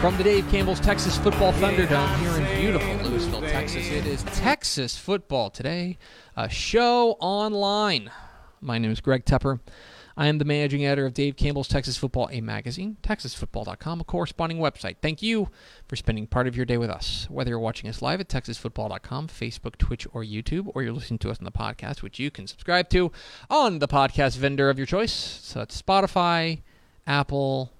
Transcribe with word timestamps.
From 0.00 0.16
the 0.16 0.22
Dave 0.22 0.48
Campbell's 0.48 0.78
Texas 0.78 1.18
Football 1.18 1.52
Thunderdome 1.54 2.16
here 2.18 2.36
in 2.36 2.60
beautiful 2.60 2.94
Lewisville, 2.98 3.50
Texas, 3.50 3.90
it 3.90 4.06
is 4.06 4.22
Texas 4.22 4.96
Football 4.96 5.50
Today, 5.50 5.98
a 6.36 6.48
show 6.48 7.16
online. 7.18 8.08
My 8.60 8.78
name 8.78 8.92
is 8.92 9.00
Greg 9.00 9.24
Tepper. 9.24 9.58
I 10.16 10.28
am 10.28 10.38
the 10.38 10.44
managing 10.44 10.86
editor 10.86 11.04
of 11.04 11.14
Dave 11.14 11.34
Campbell's 11.34 11.66
Texas 11.66 11.96
Football, 11.96 12.28
a 12.30 12.40
magazine, 12.40 12.96
texasfootball.com, 13.02 14.00
a 14.00 14.04
corresponding 14.04 14.58
website. 14.58 14.98
Thank 15.02 15.20
you 15.20 15.50
for 15.88 15.96
spending 15.96 16.28
part 16.28 16.46
of 16.46 16.54
your 16.54 16.64
day 16.64 16.78
with 16.78 16.90
us. 16.90 17.26
Whether 17.28 17.50
you're 17.50 17.58
watching 17.58 17.90
us 17.90 18.00
live 18.00 18.20
at 18.20 18.28
texasfootball.com, 18.28 19.26
Facebook, 19.26 19.78
Twitch, 19.78 20.06
or 20.12 20.22
YouTube, 20.22 20.70
or 20.76 20.84
you're 20.84 20.92
listening 20.92 21.18
to 21.18 21.30
us 21.30 21.38
on 21.40 21.44
the 21.44 21.50
podcast, 21.50 22.02
which 22.02 22.20
you 22.20 22.30
can 22.30 22.46
subscribe 22.46 22.88
to 22.90 23.10
on 23.50 23.80
the 23.80 23.88
podcast 23.88 24.36
vendor 24.36 24.70
of 24.70 24.78
your 24.78 24.86
choice. 24.86 25.12
So 25.12 25.62
it's 25.62 25.82
Spotify, 25.82 26.60
Apple, 27.04 27.72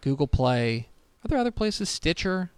Google 0.00 0.26
Play, 0.26 0.88
are 1.24 1.28
there 1.28 1.38
other 1.38 1.50
places? 1.50 1.88
Stitcher? 1.88 2.50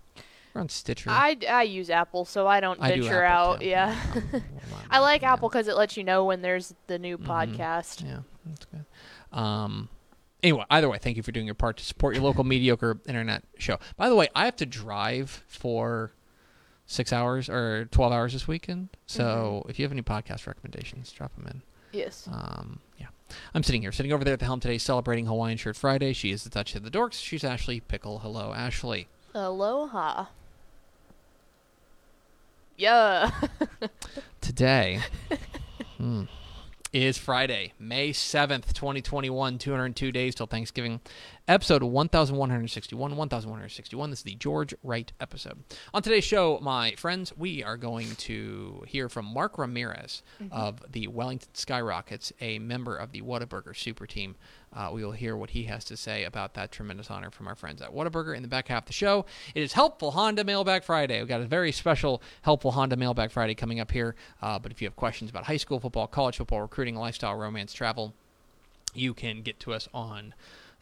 We're 0.55 0.60
on 0.60 0.68
Stitcher. 0.68 1.08
I, 1.10 1.36
I 1.48 1.62
use 1.62 1.88
Apple, 1.88 2.24
so 2.27 2.46
I 2.46 2.60
don't 2.60 2.78
I 2.80 2.94
do 2.94 3.02
venture 3.02 3.22
Apple, 3.24 3.52
out. 3.55 3.60
too. 3.60 3.66
Yeah. 3.66 3.96
I 4.91 4.98
like. 4.98 5.22
Apple 5.22 5.48
because 5.48 5.66
it 5.68 5.77
lets 5.77 5.96
you 5.96 6.05
know 6.05 6.24
when 6.27 6.42
there's 6.42 6.74
the 6.88 6.98
new 6.98 7.16
Mhm. 7.16 7.24
podcast. 7.27 8.05
Yeah, 8.05 8.18
that's 8.44 8.66
good. 8.66 8.84
Um, 9.38 9.88
anyway, 10.42 10.64
either 10.70 10.90
way, 10.90 10.98
thank 10.98 11.16
you 11.16 11.22
for 11.22 11.33
doing 11.33 11.46
your 11.46 11.55
part 11.55 11.78
to 11.78 11.84
support 11.84 12.14
your 12.14 12.22
local 12.22 12.44
mediocre 12.52 12.98
internet 13.08 13.44
show. 13.58 13.78
By 13.96 14.10
the 14.10 14.14
way, 14.14 14.28
I 14.34 14.44
have 14.44 14.56
to 14.56 14.66
drive 14.66 15.42
for 15.48 16.12
six 16.84 17.14
hours 17.14 17.48
or 17.48 17.86
12 17.86 18.12
hours 18.12 18.33
this 18.34 18.46
weekend. 18.46 18.90
So 19.06 19.64
if 19.70 19.78
you 19.78 19.84
have 19.86 19.92
any 19.92 20.02
podcast 20.02 20.46
recommendations, 20.46 21.10
drop 21.12 21.34
them 21.34 21.46
in. 21.46 21.62
Yes. 21.98 22.28
Um. 22.30 22.80
I'm 23.55 23.63
sitting 23.63 23.83
here, 23.83 23.93
sitting 23.93 24.13
over 24.13 24.25
there 24.25 24.35
at 24.35 24.41
the 24.41 24.47
helm 24.47 24.61
today, 24.61 24.79
celebrating 24.79 25.27
Hawaiian 25.27 25.59
Shirt 25.59 25.77
Friday. 25.77 26.13
She 26.13 26.31
is 26.31 26.45
the 26.45 26.51
Touch 26.51 26.75
of 26.75 26.83
the 26.83 26.91
Dorks. 26.91 27.15
She's 27.15 27.45
Ashley 27.45 27.81
Pickle. 27.81 28.20
Hello, 28.20 28.53
Ashley. 28.53 29.09
Aloha. 29.35 30.27
Yeah. 32.77 33.31
Today 34.41 35.01
hmm, 35.98 36.25
is 36.93 37.17
Friday, 37.17 37.73
May 37.79 38.11
7th, 38.11 38.73
2021, 38.73 39.59
202 39.59 40.13
days 40.13 40.35
till 40.35 40.47
Thanksgiving. 40.47 41.01
Episode 41.48 41.83
1161, 41.83 43.17
1161. 43.17 44.11
This 44.11 44.20
is 44.20 44.23
the 44.23 44.36
George 44.36 44.75
Wright 44.85 45.11
episode. 45.20 45.64
On 45.92 46.01
today's 46.01 46.23
show, 46.23 46.61
my 46.63 46.92
friends, 46.92 47.36
we 47.36 47.64
are 47.64 47.77
going 47.77 48.14
to 48.14 48.85
hear 48.86 49.08
from 49.08 49.25
Mark 49.27 49.58
Ramirez 49.58 50.23
of 50.52 50.85
the 50.92 51.08
Wellington 51.08 51.48
Skyrockets, 51.52 52.33
a 52.41 52.61
member 52.61 52.95
of 52.95 53.11
the 53.11 53.23
Whataburger 53.23 53.77
super 53.77 54.07
team. 54.07 54.36
Uh, 54.73 54.91
we 54.92 55.05
will 55.05 55.11
hear 55.11 55.36
what 55.36 55.51
he 55.51 55.64
has 55.64 55.85
to 55.86 55.97
say 55.97 56.23
about 56.23 56.55
that 56.55 56.70
tremendous 56.70 57.11
honor 57.11 57.33
from 57.33 57.48
our 57.48 57.57
friends 57.57 57.83
at 57.83 57.92
Whataburger 57.92 58.36
in 58.36 58.42
the 58.42 58.48
back 58.48 58.69
half 58.69 58.85
of 58.85 58.86
the 58.86 58.92
show. 58.92 59.27
It 59.52 59.64
is 59.64 59.73
Helpful 59.73 60.13
Honda 60.13 60.45
Mailbag 60.45 60.85
Friday. 60.85 61.19
We've 61.19 61.27
got 61.27 61.41
a 61.41 61.47
very 61.47 61.73
special 61.73 62.23
Helpful 62.42 62.70
Honda 62.70 62.95
Mailbag 62.95 63.33
Friday 63.33 63.57
coming 63.57 63.81
up 63.81 63.91
here. 63.91 64.14
Uh, 64.41 64.61
but 64.61 64.70
if 64.70 64.81
you 64.81 64.86
have 64.86 64.95
questions 64.95 65.29
about 65.29 65.47
high 65.47 65.57
school 65.57 65.81
football, 65.81 66.07
college 66.07 66.36
football, 66.36 66.61
recruiting, 66.61 66.95
lifestyle, 66.95 67.35
romance, 67.35 67.73
travel, 67.73 68.14
you 68.95 69.13
can 69.13 69.42
get 69.42 69.58
to 69.58 69.73
us 69.73 69.89
on 69.92 70.35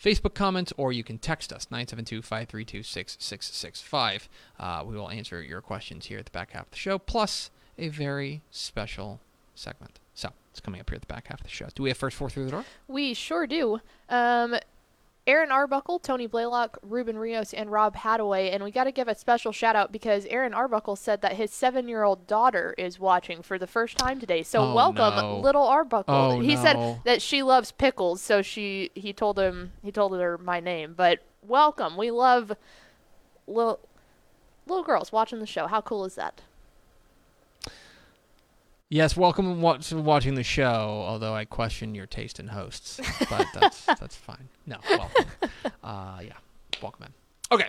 Facebook 0.02 0.34
comments 0.34 0.72
or 0.76 0.92
you 0.92 1.04
can 1.04 1.18
text 1.18 1.52
us 1.52 1.66
972-532-6665. 1.66 4.28
Uh, 4.58 4.82
we 4.86 4.96
will 4.96 5.10
answer 5.10 5.42
your 5.42 5.60
questions 5.60 6.06
here 6.06 6.18
at 6.18 6.24
the 6.24 6.30
back 6.30 6.52
half 6.52 6.64
of 6.66 6.70
the 6.70 6.78
show, 6.78 6.98
plus 6.98 7.50
a 7.78 7.88
very 7.88 8.40
special 8.50 9.20
segment. 9.54 9.98
So 10.14 10.30
it's 10.50 10.60
coming 10.60 10.80
up 10.80 10.88
here 10.88 10.96
at 10.96 11.02
the 11.02 11.06
back 11.06 11.26
half 11.28 11.40
of 11.40 11.44
the 11.44 11.50
show. 11.52 11.66
Do 11.74 11.82
we 11.82 11.90
have 11.90 11.98
first 11.98 12.16
four 12.16 12.30
through 12.30 12.46
the 12.46 12.50
door? 12.50 12.64
we 12.88 13.12
sure 13.14 13.46
do. 13.46 13.80
Um, 14.08 14.56
Aaron 15.26 15.52
Arbuckle, 15.52 15.98
Tony 15.98 16.26
Blaylock, 16.26 16.78
Ruben 16.82 17.16
Rios, 17.18 17.52
and 17.52 17.70
Rob 17.70 17.94
Hadaway. 17.94 18.52
And 18.52 18.64
we 18.64 18.70
got 18.70 18.84
to 18.84 18.92
give 18.92 19.06
a 19.06 19.14
special 19.14 19.52
shout 19.52 19.76
out 19.76 19.92
because 19.92 20.24
Aaron 20.26 20.54
Arbuckle 20.54 20.96
said 20.96 21.20
that 21.22 21.34
his 21.34 21.50
seven 21.52 21.88
year 21.88 22.02
old 22.02 22.26
daughter 22.26 22.74
is 22.78 22.98
watching 22.98 23.42
for 23.42 23.58
the 23.58 23.66
first 23.66 23.96
time 23.98 24.18
today. 24.18 24.42
So 24.42 24.60
Oh, 24.62 24.74
welcome, 24.74 25.14
no. 25.16 25.38
little 25.38 25.62
Arbuckle. 25.66 26.14
Oh, 26.14 26.40
he 26.40 26.54
no. 26.56 26.62
said 26.62 27.00
that 27.04 27.22
she 27.22 27.42
loves 27.42 27.70
pickles, 27.70 28.20
so 28.22 28.42
she 28.42 28.90
he 28.94 29.12
told 29.12 29.38
him 29.38 29.72
he 29.82 29.92
told 29.92 30.18
her 30.18 30.38
my 30.38 30.58
name. 30.58 30.94
But 30.96 31.20
welcome. 31.46 31.96
We 31.96 32.10
love 32.10 32.52
little 33.46 33.78
little 34.66 34.84
girls 34.84 35.12
watching 35.12 35.38
the 35.38 35.46
show. 35.46 35.66
How 35.66 35.80
cool 35.80 36.04
is 36.04 36.14
that? 36.16 36.40
Yes, 38.92 39.16
welcome 39.16 39.62
to 39.82 39.96
watching 39.98 40.34
the 40.34 40.42
show. 40.42 41.04
Although 41.06 41.32
I 41.32 41.44
question 41.44 41.94
your 41.94 42.06
taste 42.06 42.40
in 42.40 42.48
hosts, 42.48 42.98
but 43.30 43.46
that's 43.54 43.84
that's 43.84 44.16
fine. 44.16 44.48
No, 44.66 44.78
welcome. 44.90 45.26
Uh, 45.80 46.18
yeah, 46.24 46.32
welcome 46.82 47.04
in. 47.04 47.12
Okay. 47.52 47.68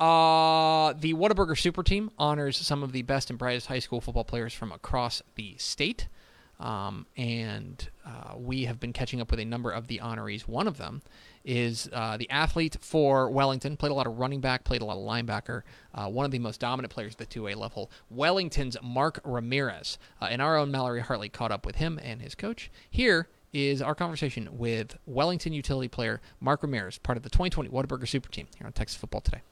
Uh, 0.00 0.94
the 0.94 1.14
Whataburger 1.14 1.56
Super 1.56 1.84
Team 1.84 2.10
honors 2.18 2.56
some 2.56 2.82
of 2.82 2.90
the 2.90 3.02
best 3.02 3.30
and 3.30 3.38
brightest 3.38 3.68
high 3.68 3.78
school 3.78 4.00
football 4.00 4.24
players 4.24 4.52
from 4.52 4.72
across 4.72 5.22
the 5.36 5.54
state. 5.58 6.08
Um, 6.58 7.06
and 7.16 7.88
uh, 8.04 8.34
we 8.36 8.64
have 8.64 8.80
been 8.80 8.92
catching 8.92 9.20
up 9.20 9.30
with 9.30 9.38
a 9.38 9.44
number 9.44 9.70
of 9.70 9.86
the 9.86 10.00
honorees. 10.02 10.48
One 10.48 10.66
of 10.66 10.76
them 10.76 11.02
is 11.46 11.88
uh, 11.92 12.16
the 12.16 12.28
athlete 12.28 12.76
for 12.80 13.30
Wellington, 13.30 13.76
played 13.76 13.92
a 13.92 13.94
lot 13.94 14.06
of 14.06 14.18
running 14.18 14.40
back, 14.40 14.64
played 14.64 14.82
a 14.82 14.84
lot 14.84 14.98
of 14.98 15.04
linebacker, 15.04 15.62
uh, 15.94 16.08
one 16.08 16.26
of 16.26 16.32
the 16.32 16.40
most 16.40 16.60
dominant 16.60 16.92
players 16.92 17.14
at 17.18 17.18
the 17.18 17.40
2A 17.40 17.56
level, 17.56 17.90
Wellington's 18.10 18.76
Mark 18.82 19.20
Ramirez. 19.24 19.96
Uh, 20.20 20.26
and 20.26 20.42
our 20.42 20.58
own 20.58 20.70
Mallory 20.70 21.00
Hartley 21.00 21.28
caught 21.28 21.52
up 21.52 21.64
with 21.64 21.76
him 21.76 21.98
and 22.02 22.20
his 22.20 22.34
coach. 22.34 22.70
Here 22.90 23.28
is 23.52 23.80
our 23.80 23.94
conversation 23.94 24.58
with 24.58 24.98
Wellington 25.06 25.52
utility 25.52 25.88
player 25.88 26.20
Mark 26.40 26.62
Ramirez, 26.62 26.98
part 26.98 27.16
of 27.16 27.22
the 27.22 27.30
2020 27.30 27.70
Whataburger 27.70 28.08
Super 28.08 28.28
Team 28.28 28.48
here 28.58 28.66
on 28.66 28.72
Texas 28.72 28.98
Football 28.98 29.20
Today. 29.20 29.42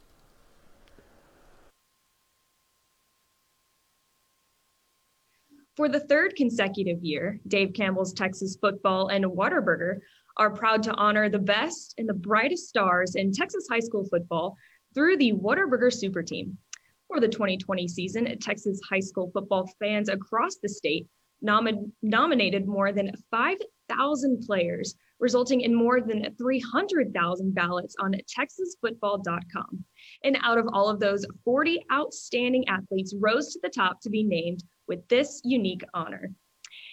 For 5.76 5.88
the 5.88 6.00
third 6.00 6.36
consecutive 6.36 7.02
year, 7.02 7.40
Dave 7.48 7.72
Campbell's 7.72 8.12
Texas 8.12 8.56
Football 8.60 9.08
and 9.08 9.24
Whataburger 9.24 10.00
are 10.36 10.50
proud 10.50 10.82
to 10.84 10.94
honor 10.94 11.28
the 11.28 11.38
best 11.38 11.94
and 11.98 12.08
the 12.08 12.14
brightest 12.14 12.68
stars 12.68 13.14
in 13.14 13.32
Texas 13.32 13.66
high 13.70 13.80
school 13.80 14.04
football 14.10 14.56
through 14.94 15.16
the 15.16 15.32
Whataburger 15.32 15.92
Super 15.92 16.22
Team. 16.22 16.58
For 17.08 17.20
the 17.20 17.28
2020 17.28 17.86
season, 17.86 18.38
Texas 18.38 18.80
high 18.88 19.00
school 19.00 19.30
football 19.32 19.70
fans 19.78 20.08
across 20.08 20.56
the 20.56 20.68
state 20.68 21.06
nomi- 21.44 21.90
nominated 22.02 22.66
more 22.66 22.92
than 22.92 23.12
5,000 23.30 24.42
players, 24.46 24.94
resulting 25.20 25.60
in 25.60 25.74
more 25.74 26.00
than 26.00 26.34
300,000 26.36 27.54
ballots 27.54 27.94
on 28.00 28.14
texasfootball.com. 28.36 29.84
And 30.24 30.38
out 30.42 30.58
of 30.58 30.68
all 30.72 30.88
of 30.88 31.00
those, 31.00 31.26
40 31.44 31.82
outstanding 31.92 32.66
athletes 32.68 33.14
rose 33.18 33.52
to 33.52 33.60
the 33.62 33.68
top 33.68 34.00
to 34.00 34.10
be 34.10 34.22
named 34.22 34.64
with 34.88 35.06
this 35.08 35.40
unique 35.44 35.84
honor. 35.92 36.30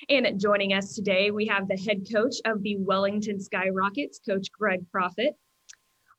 And 0.10 0.40
joining 0.40 0.74
us 0.74 0.96
today, 0.96 1.32
we 1.32 1.46
have 1.48 1.68
the 1.68 1.78
head 1.78 2.08
coach 2.12 2.36
of 2.46 2.64
the 2.64 2.78
Wellington 2.78 3.40
Skyrockets, 3.40 4.20
Coach 4.28 4.52
Greg 4.52 4.84
Profit, 4.92 5.36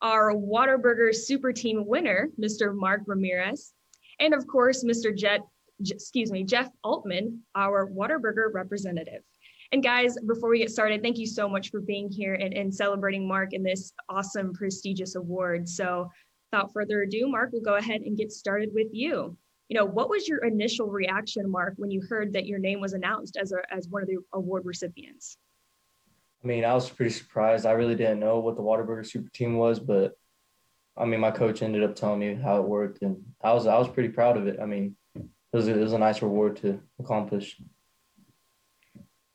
our 0.00 0.32
Whataburger 0.34 1.14
Super 1.14 1.52
Team 1.52 1.87
winner, 1.87 2.31
Mr. 2.40 2.75
Mark 2.75 3.02
Ramirez, 3.06 3.73
and 4.20 4.34
of 4.34 4.46
course, 4.46 4.84
Mr. 4.84 5.17
Jet, 5.17 5.40
excuse 5.84 6.31
me, 6.31 6.44
Jeff 6.44 6.70
Altman, 6.84 7.40
our 7.56 7.90
Whataburger 7.90 8.52
representative. 8.52 9.23
And 9.73 9.82
guys, 9.82 10.17
before 10.26 10.50
we 10.50 10.58
get 10.58 10.70
started, 10.70 11.02
thank 11.02 11.19
you 11.19 11.26
so 11.26 11.49
much 11.49 11.70
for 11.70 11.81
being 11.81 12.11
here 12.11 12.34
and, 12.34 12.52
and 12.52 12.73
celebrating 12.73 13.26
Mark 13.26 13.52
in 13.52 13.62
this 13.62 13.93
awesome, 14.08 14.52
prestigious 14.52 15.17
award. 15.17 15.69
So 15.69 16.08
without 16.52 16.73
further 16.73 17.02
ado, 17.02 17.29
Mark, 17.29 17.50
we'll 17.52 17.62
go 17.62 17.76
ahead 17.76 18.02
and 18.02 18.17
get 18.17 18.31
started 18.31 18.69
with 18.73 18.88
you. 18.93 19.37
You 19.69 19.79
know, 19.79 19.87
what 19.87 20.11
was 20.11 20.29
your 20.29 20.44
initial 20.44 20.88
reaction, 20.88 21.50
Mark, 21.50 21.75
when 21.76 21.91
you 21.91 22.03
heard 22.09 22.32
that 22.35 22.47
your 22.47 22.59
name 22.59 22.81
was 22.81 22.93
announced 22.93 23.37
as, 23.37 23.53
a, 23.53 23.59
as 23.75 23.88
one 23.88 24.03
of 24.03 24.09
the 24.09 24.19
award 24.35 24.64
recipients? 24.67 25.38
I 26.43 26.47
mean, 26.47 26.64
I 26.64 26.75
was 26.75 26.91
pretty 26.91 27.12
surprised. 27.12 27.67
I 27.67 27.73
really 27.73 27.94
didn't 27.94 28.20
know 28.20 28.41
what 28.41 28.56
the 28.56 28.62
Whataburger 28.62 29.06
Super 29.06 29.31
Team 29.31 29.56
was, 29.56 29.79
but 29.79 30.14
I 30.97 31.05
mean, 31.05 31.20
my 31.20 31.31
coach 31.31 31.62
ended 31.62 31.82
up 31.82 31.94
telling 31.94 32.20
me 32.20 32.35
how 32.35 32.56
it 32.59 32.69
worked, 32.69 33.03
and 33.03 33.17
I 33.43 33.53
was 33.53 33.67
I 33.67 33.79
was 33.79 33.88
pretty 33.88 34.11
proud 34.11 34.37
of 34.37 34.47
it. 34.47 34.59
I 34.61 34.67
mean, 34.67 34.97
it 35.14 35.25
was 35.53 35.69
a, 35.69 35.79
it 35.79 35.82
was 35.82 35.93
a 35.93 35.99
nice 35.99 36.20
reward 36.20 36.56
to 36.56 36.81
accomplish. 36.99 37.61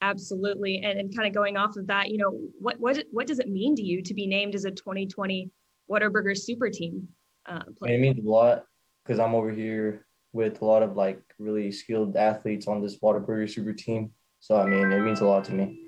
Absolutely, 0.01 0.81
and 0.83 0.99
and 0.99 1.15
kind 1.15 1.27
of 1.27 1.33
going 1.33 1.57
off 1.57 1.75
of 1.77 1.87
that, 1.87 2.09
you 2.09 2.17
know, 2.17 2.31
what 2.59 2.79
what 2.79 3.03
what 3.11 3.25
does 3.25 3.39
it 3.39 3.49
mean 3.49 3.75
to 3.75 3.83
you 3.83 4.03
to 4.03 4.13
be 4.13 4.27
named 4.27 4.53
as 4.53 4.65
a 4.65 4.71
2020 4.71 5.49
Whataburger 5.89 6.37
Super 6.37 6.69
Team 6.69 7.07
uh, 7.47 7.63
player? 7.77 7.95
It 7.95 8.01
means 8.01 8.19
a 8.23 8.29
lot 8.29 8.65
because 9.03 9.19
I'm 9.19 9.33
over 9.33 9.51
here 9.51 10.05
with 10.37 10.61
a 10.61 10.65
lot 10.65 10.83
of 10.83 10.95
like 10.95 11.19
really 11.39 11.71
skilled 11.71 12.15
athletes 12.15 12.67
on 12.67 12.81
this 12.81 12.99
Whataburger 12.99 13.49
Super 13.49 13.73
Team. 13.73 14.11
So 14.39 14.55
I 14.55 14.65
mean, 14.65 14.91
it 14.91 15.01
means 15.01 15.19
a 15.19 15.25
lot 15.25 15.43
to 15.45 15.53
me. 15.53 15.83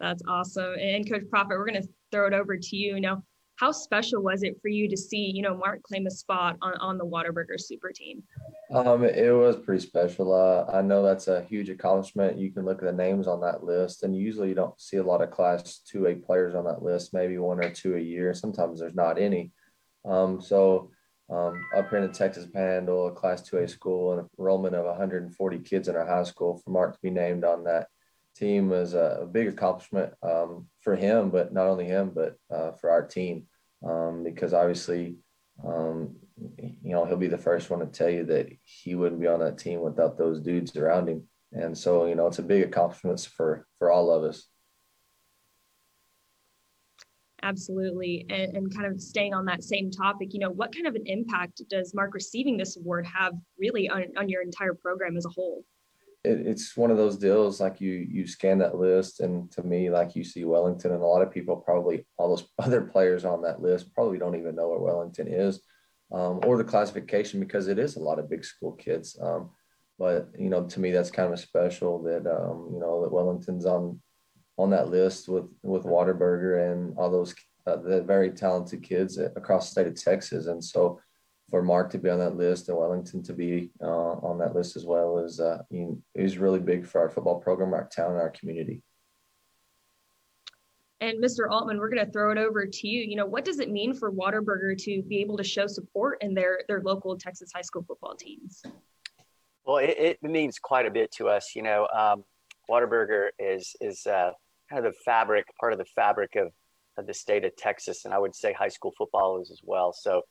That's 0.00 0.22
awesome. 0.28 0.74
And 0.78 1.08
Coach 1.08 1.22
Profit, 1.30 1.56
we're 1.56 1.66
going 1.66 1.80
to 1.80 1.88
throw 2.12 2.26
it 2.26 2.34
over 2.34 2.56
to 2.56 2.76
you. 2.76 3.00
now. 3.00 3.22
how 3.56 3.72
special 3.72 4.22
was 4.22 4.42
it 4.42 4.60
for 4.60 4.68
you 4.68 4.88
to 4.90 4.96
see, 4.96 5.30
you 5.34 5.40
know, 5.40 5.56
Mark 5.56 5.82
claim 5.84 6.06
a 6.06 6.10
spot 6.10 6.56
on, 6.60 6.74
on 6.74 6.98
the 6.98 7.06
Whataburger 7.06 7.58
super 7.58 7.92
team? 7.92 8.22
Um, 8.74 9.04
it 9.04 9.30
was 9.30 9.56
pretty 9.56 9.86
special. 9.86 10.34
Uh, 10.34 10.70
I 10.70 10.82
know 10.82 11.02
that's 11.02 11.28
a 11.28 11.44
huge 11.44 11.70
accomplishment. 11.70 12.36
You 12.36 12.50
can 12.50 12.66
look 12.66 12.82
at 12.82 12.84
the 12.84 12.92
names 12.92 13.26
on 13.26 13.40
that 13.40 13.64
list, 13.64 14.02
and 14.02 14.14
usually 14.14 14.48
you 14.48 14.54
don't 14.54 14.78
see 14.78 14.98
a 14.98 15.02
lot 15.02 15.22
of 15.22 15.30
Class 15.30 15.80
2A 15.94 16.24
players 16.24 16.54
on 16.54 16.64
that 16.64 16.82
list, 16.82 17.14
maybe 17.14 17.38
one 17.38 17.64
or 17.64 17.70
two 17.70 17.96
a 17.96 18.00
year. 18.00 18.34
Sometimes 18.34 18.80
there's 18.80 18.94
not 18.94 19.18
any. 19.18 19.52
Um, 20.04 20.40
so 20.40 20.90
um, 21.28 21.60
up 21.76 21.90
here 21.90 21.98
in 21.98 22.06
the 22.06 22.12
Texas 22.12 22.46
Panhandle, 22.46 23.08
a 23.08 23.12
Class 23.12 23.48
2A 23.48 23.68
school, 23.68 24.12
an 24.12 24.28
enrollment 24.38 24.74
of 24.74 24.84
140 24.84 25.58
kids 25.60 25.88
in 25.88 25.96
our 25.96 26.06
high 26.06 26.22
school, 26.22 26.60
for 26.64 26.70
Mark 26.70 26.94
to 26.94 26.98
be 27.02 27.10
named 27.10 27.44
on 27.44 27.64
that 27.64 27.88
team 28.36 28.68
was 28.68 28.94
a, 28.94 29.20
a 29.22 29.26
big 29.26 29.48
accomplishment 29.48 30.12
um, 30.22 30.66
for 30.80 30.94
him, 30.94 31.30
but 31.30 31.52
not 31.52 31.66
only 31.66 31.86
him, 31.86 32.12
but 32.14 32.36
uh, 32.54 32.72
for 32.72 32.90
our 32.90 33.02
team, 33.02 33.46
um, 33.84 34.22
because 34.22 34.52
obviously, 34.52 35.16
um, 35.66 36.16
you 36.58 36.92
know, 36.92 37.04
he'll 37.04 37.16
be 37.16 37.28
the 37.28 37.38
first 37.38 37.70
one 37.70 37.80
to 37.80 37.86
tell 37.86 38.10
you 38.10 38.24
that 38.24 38.48
he 38.62 38.94
wouldn't 38.94 39.20
be 39.20 39.26
on 39.26 39.40
that 39.40 39.58
team 39.58 39.80
without 39.80 40.18
those 40.18 40.40
dudes 40.40 40.76
around 40.76 41.08
him. 41.08 41.24
And 41.52 41.76
so, 41.76 42.06
you 42.06 42.14
know, 42.14 42.26
it's 42.26 42.38
a 42.38 42.42
big 42.42 42.62
accomplishment 42.62 43.20
for 43.20 43.66
for 43.78 43.90
all 43.90 44.10
of 44.10 44.22
us. 44.24 44.46
Absolutely. 47.42 48.26
And, 48.30 48.56
and 48.56 48.74
kind 48.74 48.86
of 48.86 49.00
staying 49.00 49.34
on 49.34 49.44
that 49.44 49.62
same 49.62 49.90
topic, 49.90 50.32
you 50.32 50.40
know, 50.40 50.50
what 50.50 50.74
kind 50.74 50.86
of 50.86 50.94
an 50.94 51.06
impact 51.06 51.62
does 51.68 51.94
Mark 51.94 52.14
receiving 52.14 52.56
this 52.56 52.76
award 52.76 53.06
have 53.06 53.34
really 53.58 53.88
on, 53.88 54.04
on 54.16 54.28
your 54.28 54.42
entire 54.42 54.74
program 54.74 55.16
as 55.16 55.26
a 55.26 55.30
whole? 55.30 55.64
it, 56.26 56.46
it's 56.46 56.76
one 56.76 56.90
of 56.90 56.96
those 56.96 57.16
deals 57.16 57.60
like 57.60 57.80
you 57.80 57.92
you 57.92 58.26
scan 58.26 58.58
that 58.58 58.76
list 58.76 59.20
and 59.20 59.50
to 59.52 59.62
me 59.62 59.88
like 59.90 60.16
you 60.16 60.24
see 60.24 60.44
wellington 60.44 60.92
and 60.92 61.02
a 61.02 61.06
lot 61.06 61.22
of 61.22 61.30
people 61.30 61.56
probably 61.56 62.04
all 62.18 62.28
those 62.28 62.48
other 62.58 62.82
players 62.82 63.24
on 63.24 63.42
that 63.42 63.62
list 63.62 63.94
probably 63.94 64.18
don't 64.18 64.36
even 64.36 64.54
know 64.54 64.68
what 64.68 64.82
wellington 64.82 65.28
is 65.28 65.60
um, 66.12 66.40
or 66.44 66.56
the 66.56 66.64
classification 66.64 67.40
because 67.40 67.68
it 67.68 67.78
is 67.78 67.96
a 67.96 68.00
lot 68.00 68.18
of 68.18 68.30
big 68.30 68.44
school 68.44 68.72
kids 68.72 69.18
um, 69.22 69.50
but 69.98 70.28
you 70.38 70.50
know 70.50 70.64
to 70.64 70.80
me 70.80 70.90
that's 70.90 71.10
kind 71.10 71.32
of 71.32 71.38
special 71.38 72.02
that 72.02 72.26
um, 72.26 72.70
you 72.72 72.80
know 72.80 73.02
that 73.02 73.12
wellington's 73.12 73.66
on 73.66 74.00
on 74.58 74.70
that 74.70 74.88
list 74.88 75.28
with 75.28 75.46
with 75.62 75.84
Whataburger 75.84 76.70
and 76.70 76.96
all 76.96 77.10
those 77.10 77.34
uh, 77.66 77.76
the 77.76 78.02
very 78.02 78.30
talented 78.30 78.82
kids 78.82 79.18
across 79.18 79.66
the 79.66 79.72
state 79.72 79.86
of 79.86 80.00
texas 80.00 80.46
and 80.46 80.62
so 80.62 81.00
for 81.50 81.62
Mark 81.62 81.90
to 81.90 81.98
be 81.98 82.10
on 82.10 82.18
that 82.18 82.36
list 82.36 82.68
and 82.68 82.76
Wellington 82.76 83.22
to 83.22 83.32
be 83.32 83.70
uh, 83.80 83.86
on 83.86 84.38
that 84.38 84.54
list 84.54 84.76
as 84.76 84.84
well 84.84 85.18
is 85.18 85.40
uh, 85.40 85.62
is 86.14 86.38
really 86.38 86.58
big 86.58 86.86
for 86.86 87.00
our 87.00 87.08
football 87.08 87.40
program, 87.40 87.72
our 87.72 87.88
town, 87.88 88.12
and 88.12 88.20
our 88.20 88.30
community. 88.30 88.82
And 91.00 91.22
Mr. 91.22 91.48
Altman, 91.50 91.78
we're 91.78 91.90
going 91.90 92.04
to 92.04 92.10
throw 92.10 92.32
it 92.32 92.38
over 92.38 92.66
to 92.66 92.88
you. 92.88 93.02
You 93.02 93.16
know, 93.16 93.26
what 93.26 93.44
does 93.44 93.60
it 93.60 93.70
mean 93.70 93.92
for 93.92 94.10
Whataburger 94.10 94.76
to 94.78 95.02
be 95.02 95.18
able 95.18 95.36
to 95.36 95.44
show 95.44 95.66
support 95.66 96.18
in 96.22 96.34
their 96.34 96.60
their 96.68 96.80
local 96.82 97.16
Texas 97.16 97.50
high 97.54 97.62
school 97.62 97.84
football 97.86 98.16
teams? 98.16 98.62
Well, 99.64 99.78
it, 99.78 99.94
it 99.98 100.22
means 100.22 100.58
quite 100.58 100.86
a 100.86 100.90
bit 100.90 101.12
to 101.12 101.28
us. 101.28 101.52
You 101.54 101.62
know, 101.62 101.86
um, 101.94 102.24
Whataburger 102.68 103.28
is 103.38 103.76
is 103.80 104.06
uh, 104.06 104.32
kind 104.68 104.84
of 104.84 104.92
the 104.92 104.98
fabric, 105.04 105.46
part 105.58 105.72
of 105.72 105.78
the 105.78 105.84
fabric 105.84 106.36
of, 106.36 106.52
of 106.96 107.06
the 107.06 107.14
state 107.14 107.44
of 107.44 107.54
Texas, 107.56 108.04
and 108.04 108.14
I 108.14 108.18
would 108.18 108.34
say 108.34 108.52
high 108.52 108.68
school 108.68 108.92
football 108.96 109.40
is 109.40 109.50
as 109.50 109.60
well. 109.62 109.92
So 109.92 110.22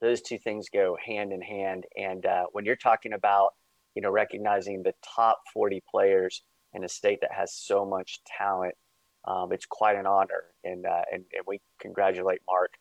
those 0.00 0.22
two 0.22 0.38
things 0.38 0.68
go 0.72 0.96
hand 1.04 1.32
in 1.32 1.42
hand. 1.42 1.84
And 1.96 2.24
uh, 2.24 2.44
when 2.52 2.64
you're 2.64 2.76
talking 2.76 3.12
about, 3.12 3.50
you 3.94 4.02
know, 4.02 4.10
recognizing 4.10 4.82
the 4.82 4.94
top 5.14 5.40
40 5.52 5.82
players 5.90 6.42
in 6.72 6.84
a 6.84 6.88
state 6.88 7.18
that 7.20 7.32
has 7.32 7.54
so 7.54 7.84
much 7.84 8.20
talent, 8.38 8.74
um, 9.26 9.52
it's 9.52 9.66
quite 9.66 9.96
an 9.96 10.06
honor. 10.06 10.44
And, 10.64 10.86
uh, 10.86 11.02
and, 11.12 11.24
and 11.34 11.44
we 11.46 11.60
congratulate 11.80 12.40
Mark 12.48 12.72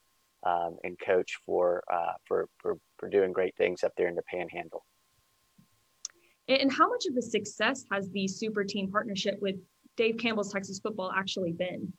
um, 0.45 0.77
and 0.83 0.97
Coach 0.97 1.39
for, 1.45 1.83
uh, 1.91 2.13
for, 2.25 2.47
for, 2.59 2.77
for 2.97 3.09
doing 3.09 3.33
great 3.33 3.55
things 3.57 3.83
up 3.83 3.91
there 3.97 4.07
in 4.07 4.15
the 4.15 4.23
Panhandle. 4.31 4.85
And 6.47 6.71
how 6.71 6.89
much 6.89 7.05
of 7.05 7.15
a 7.15 7.21
success 7.21 7.85
has 7.91 8.09
the 8.09 8.27
super 8.27 8.63
team 8.63 8.89
partnership 8.91 9.37
with 9.39 9.55
Dave 9.99 10.17
Campbell's 10.17 10.51
Texas 10.51 10.79
football 10.79 11.11
actually 11.15 11.51
been? 11.51 11.91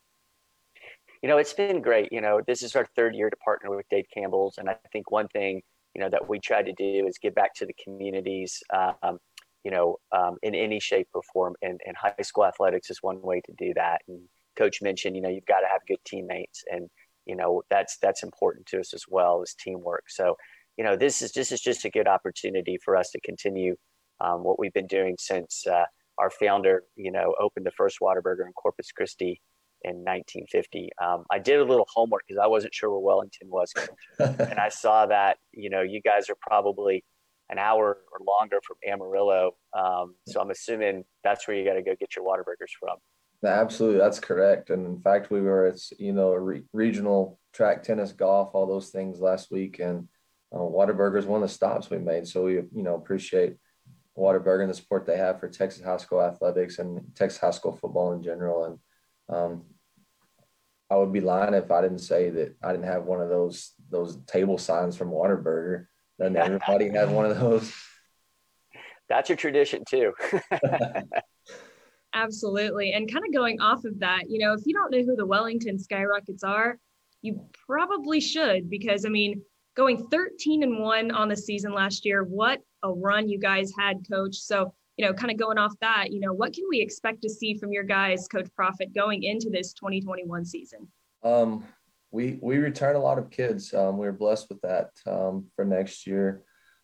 you 1.22 1.28
know, 1.28 1.36
it's 1.36 1.52
been 1.52 1.82
great. 1.82 2.10
You 2.12 2.20
know, 2.20 2.40
this 2.46 2.62
is 2.62 2.74
our 2.74 2.86
third 2.96 3.14
year 3.14 3.28
to 3.28 3.36
partner 3.36 3.76
with 3.76 3.86
Dave 3.90 4.06
Campbell's, 4.12 4.56
and 4.56 4.70
I 4.70 4.76
think 4.90 5.10
one 5.10 5.28
thing 5.28 5.60
you 5.94 6.00
know 6.00 6.08
that 6.08 6.28
we 6.28 6.38
try 6.38 6.62
to 6.62 6.72
do 6.72 7.06
is 7.06 7.18
give 7.18 7.34
back 7.34 7.54
to 7.56 7.66
the 7.66 7.74
communities. 7.84 8.62
Um, 8.72 9.18
you 9.64 9.70
know, 9.70 9.98
um, 10.12 10.36
in 10.42 10.54
any 10.54 10.80
shape 10.80 11.08
or 11.12 11.20
form, 11.30 11.54
and, 11.60 11.78
and 11.86 11.94
high 11.94 12.14
school 12.22 12.46
athletics 12.46 12.88
is 12.88 13.02
one 13.02 13.20
way 13.20 13.42
to 13.42 13.52
do 13.58 13.74
that. 13.74 14.00
And 14.08 14.22
Coach 14.56 14.80
mentioned, 14.80 15.14
you 15.14 15.20
know, 15.20 15.28
you've 15.28 15.44
got 15.44 15.60
to 15.60 15.66
have 15.70 15.82
good 15.86 16.02
teammates, 16.06 16.64
and 16.72 16.88
you 17.26 17.36
know 17.36 17.62
that's 17.68 17.98
that's 17.98 18.22
important 18.22 18.64
to 18.68 18.80
us 18.80 18.94
as 18.94 19.04
well 19.08 19.42
as 19.42 19.54
teamwork. 19.54 20.04
So, 20.08 20.36
you 20.78 20.84
know, 20.84 20.96
this 20.96 21.20
is 21.20 21.32
this 21.32 21.52
is 21.52 21.60
just 21.60 21.84
a 21.84 21.90
good 21.90 22.08
opportunity 22.08 22.78
for 22.82 22.96
us 22.96 23.10
to 23.10 23.20
continue 23.20 23.76
um, 24.20 24.42
what 24.42 24.58
we've 24.58 24.72
been 24.72 24.86
doing 24.86 25.16
since 25.18 25.66
uh, 25.66 25.84
our 26.20 26.30
founder, 26.30 26.84
you 26.96 27.10
know, 27.10 27.34
opened 27.40 27.66
the 27.66 27.70
first 27.72 27.98
Whataburger 28.00 28.46
in 28.46 28.52
Corpus 28.52 28.92
Christi 28.92 29.40
in 29.82 29.96
1950. 30.04 30.90
Um, 31.02 31.24
I 31.30 31.38
did 31.38 31.58
a 31.58 31.64
little 31.64 31.86
homework 31.92 32.22
because 32.28 32.40
I 32.42 32.46
wasn't 32.46 32.74
sure 32.74 32.90
where 32.90 33.00
Wellington 33.00 33.48
was, 33.48 33.72
and 34.18 34.58
I 34.58 34.68
saw 34.68 35.06
that 35.06 35.38
you 35.52 35.70
know 35.70 35.80
you 35.80 36.00
guys 36.02 36.28
are 36.28 36.36
probably 36.40 37.04
an 37.48 37.58
hour 37.58 37.98
or 38.12 38.18
longer 38.26 38.60
from 38.64 38.76
Amarillo. 38.86 39.52
Um, 39.76 40.14
so 40.28 40.40
I'm 40.40 40.50
assuming 40.50 41.04
that's 41.24 41.48
where 41.48 41.56
you 41.56 41.64
got 41.64 41.74
to 41.74 41.82
go 41.82 41.94
get 41.98 42.14
your 42.14 42.24
Whataburgers 42.24 42.72
from. 42.78 42.96
Absolutely, 43.42 43.98
that's 43.98 44.20
correct. 44.20 44.68
And 44.70 44.86
in 44.86 45.00
fact, 45.00 45.30
we 45.30 45.40
were 45.40 45.66
at 45.66 45.80
you 45.98 46.12
know 46.12 46.34
re- 46.34 46.64
regional 46.74 47.40
track 47.54 47.82
tennis, 47.82 48.12
golf, 48.12 48.50
all 48.52 48.66
those 48.66 48.90
things 48.90 49.18
last 49.18 49.50
week, 49.50 49.78
and 49.78 50.08
uh, 50.54 50.66
is 50.66 51.26
one 51.26 51.42
of 51.42 51.48
the 51.48 51.54
stops 51.54 51.88
we 51.88 51.98
made. 51.98 52.26
So 52.28 52.44
we 52.44 52.54
you 52.54 52.82
know 52.82 52.96
appreciate 52.96 53.56
Whataburger 54.18 54.62
and 54.62 54.70
the 54.70 54.74
support 54.74 55.06
they 55.06 55.16
have 55.16 55.40
for 55.40 55.48
Texas 55.48 55.84
high 55.84 55.96
school 55.96 56.22
athletics 56.22 56.78
and 56.78 57.00
Texas 57.14 57.40
high 57.40 57.50
school 57.50 57.72
football 57.72 58.12
in 58.12 58.22
general. 58.22 58.64
And 58.64 58.78
um, 59.28 59.64
I 60.90 60.96
would 60.96 61.12
be 61.12 61.20
lying 61.20 61.54
if 61.54 61.70
I 61.70 61.80
didn't 61.80 62.00
say 62.00 62.30
that 62.30 62.56
I 62.62 62.72
didn't 62.72 62.86
have 62.86 63.04
one 63.04 63.20
of 63.20 63.28
those 63.28 63.72
those 63.90 64.18
table 64.26 64.58
signs 64.58 64.96
from 64.96 65.10
Whataburger. 65.10 65.86
And 66.18 66.36
everybody 66.36 66.90
had 66.90 67.10
one 67.10 67.26
of 67.26 67.38
those. 67.38 67.72
That's 69.08 69.30
a 69.30 69.36
tradition 69.36 69.82
too. 69.88 70.12
Absolutely. 72.14 72.92
And 72.92 73.10
kind 73.10 73.24
of 73.24 73.32
going 73.32 73.60
off 73.60 73.84
of 73.84 74.00
that, 74.00 74.24
you 74.28 74.38
know, 74.38 74.52
if 74.52 74.60
you 74.66 74.74
don't 74.74 74.90
know 74.90 75.02
who 75.02 75.16
the 75.16 75.26
Wellington 75.26 75.78
Skyrockets 75.78 76.42
are, 76.42 76.78
you 77.22 77.40
probably 77.66 78.20
should 78.20 78.68
because 78.68 79.04
I 79.04 79.08
mean, 79.08 79.42
going 79.76 80.08
13 80.08 80.62
and 80.62 80.80
1 80.80 81.10
on 81.12 81.28
the 81.28 81.36
season 81.36 81.72
last 81.72 82.04
year, 82.04 82.24
what 82.24 82.60
a 82.82 82.92
run 82.92 83.28
you 83.28 83.38
guys 83.38 83.72
had, 83.78 84.08
coach. 84.10 84.36
So 84.36 84.74
you 85.00 85.06
know, 85.06 85.14
kind 85.14 85.30
of 85.30 85.38
going 85.38 85.56
off 85.56 85.72
that, 85.80 86.12
you 86.12 86.20
know, 86.20 86.34
what 86.34 86.52
can 86.52 86.64
we 86.68 86.78
expect 86.78 87.22
to 87.22 87.30
see 87.30 87.54
from 87.54 87.72
your 87.72 87.84
guys, 87.84 88.28
Coach 88.28 88.48
Profit, 88.54 88.94
going 88.94 89.22
into 89.22 89.48
this 89.48 89.72
2021 89.72 90.44
season? 90.44 90.86
Um, 91.22 91.64
we 92.10 92.38
we 92.42 92.58
return 92.58 92.96
a 92.96 93.00
lot 93.00 93.18
of 93.18 93.30
kids. 93.30 93.72
Um, 93.72 93.96
we 93.96 94.06
are 94.06 94.12
blessed 94.12 94.50
with 94.50 94.60
that 94.60 94.90
um, 95.06 95.46
for 95.56 95.64
next 95.64 96.06
year. 96.06 96.42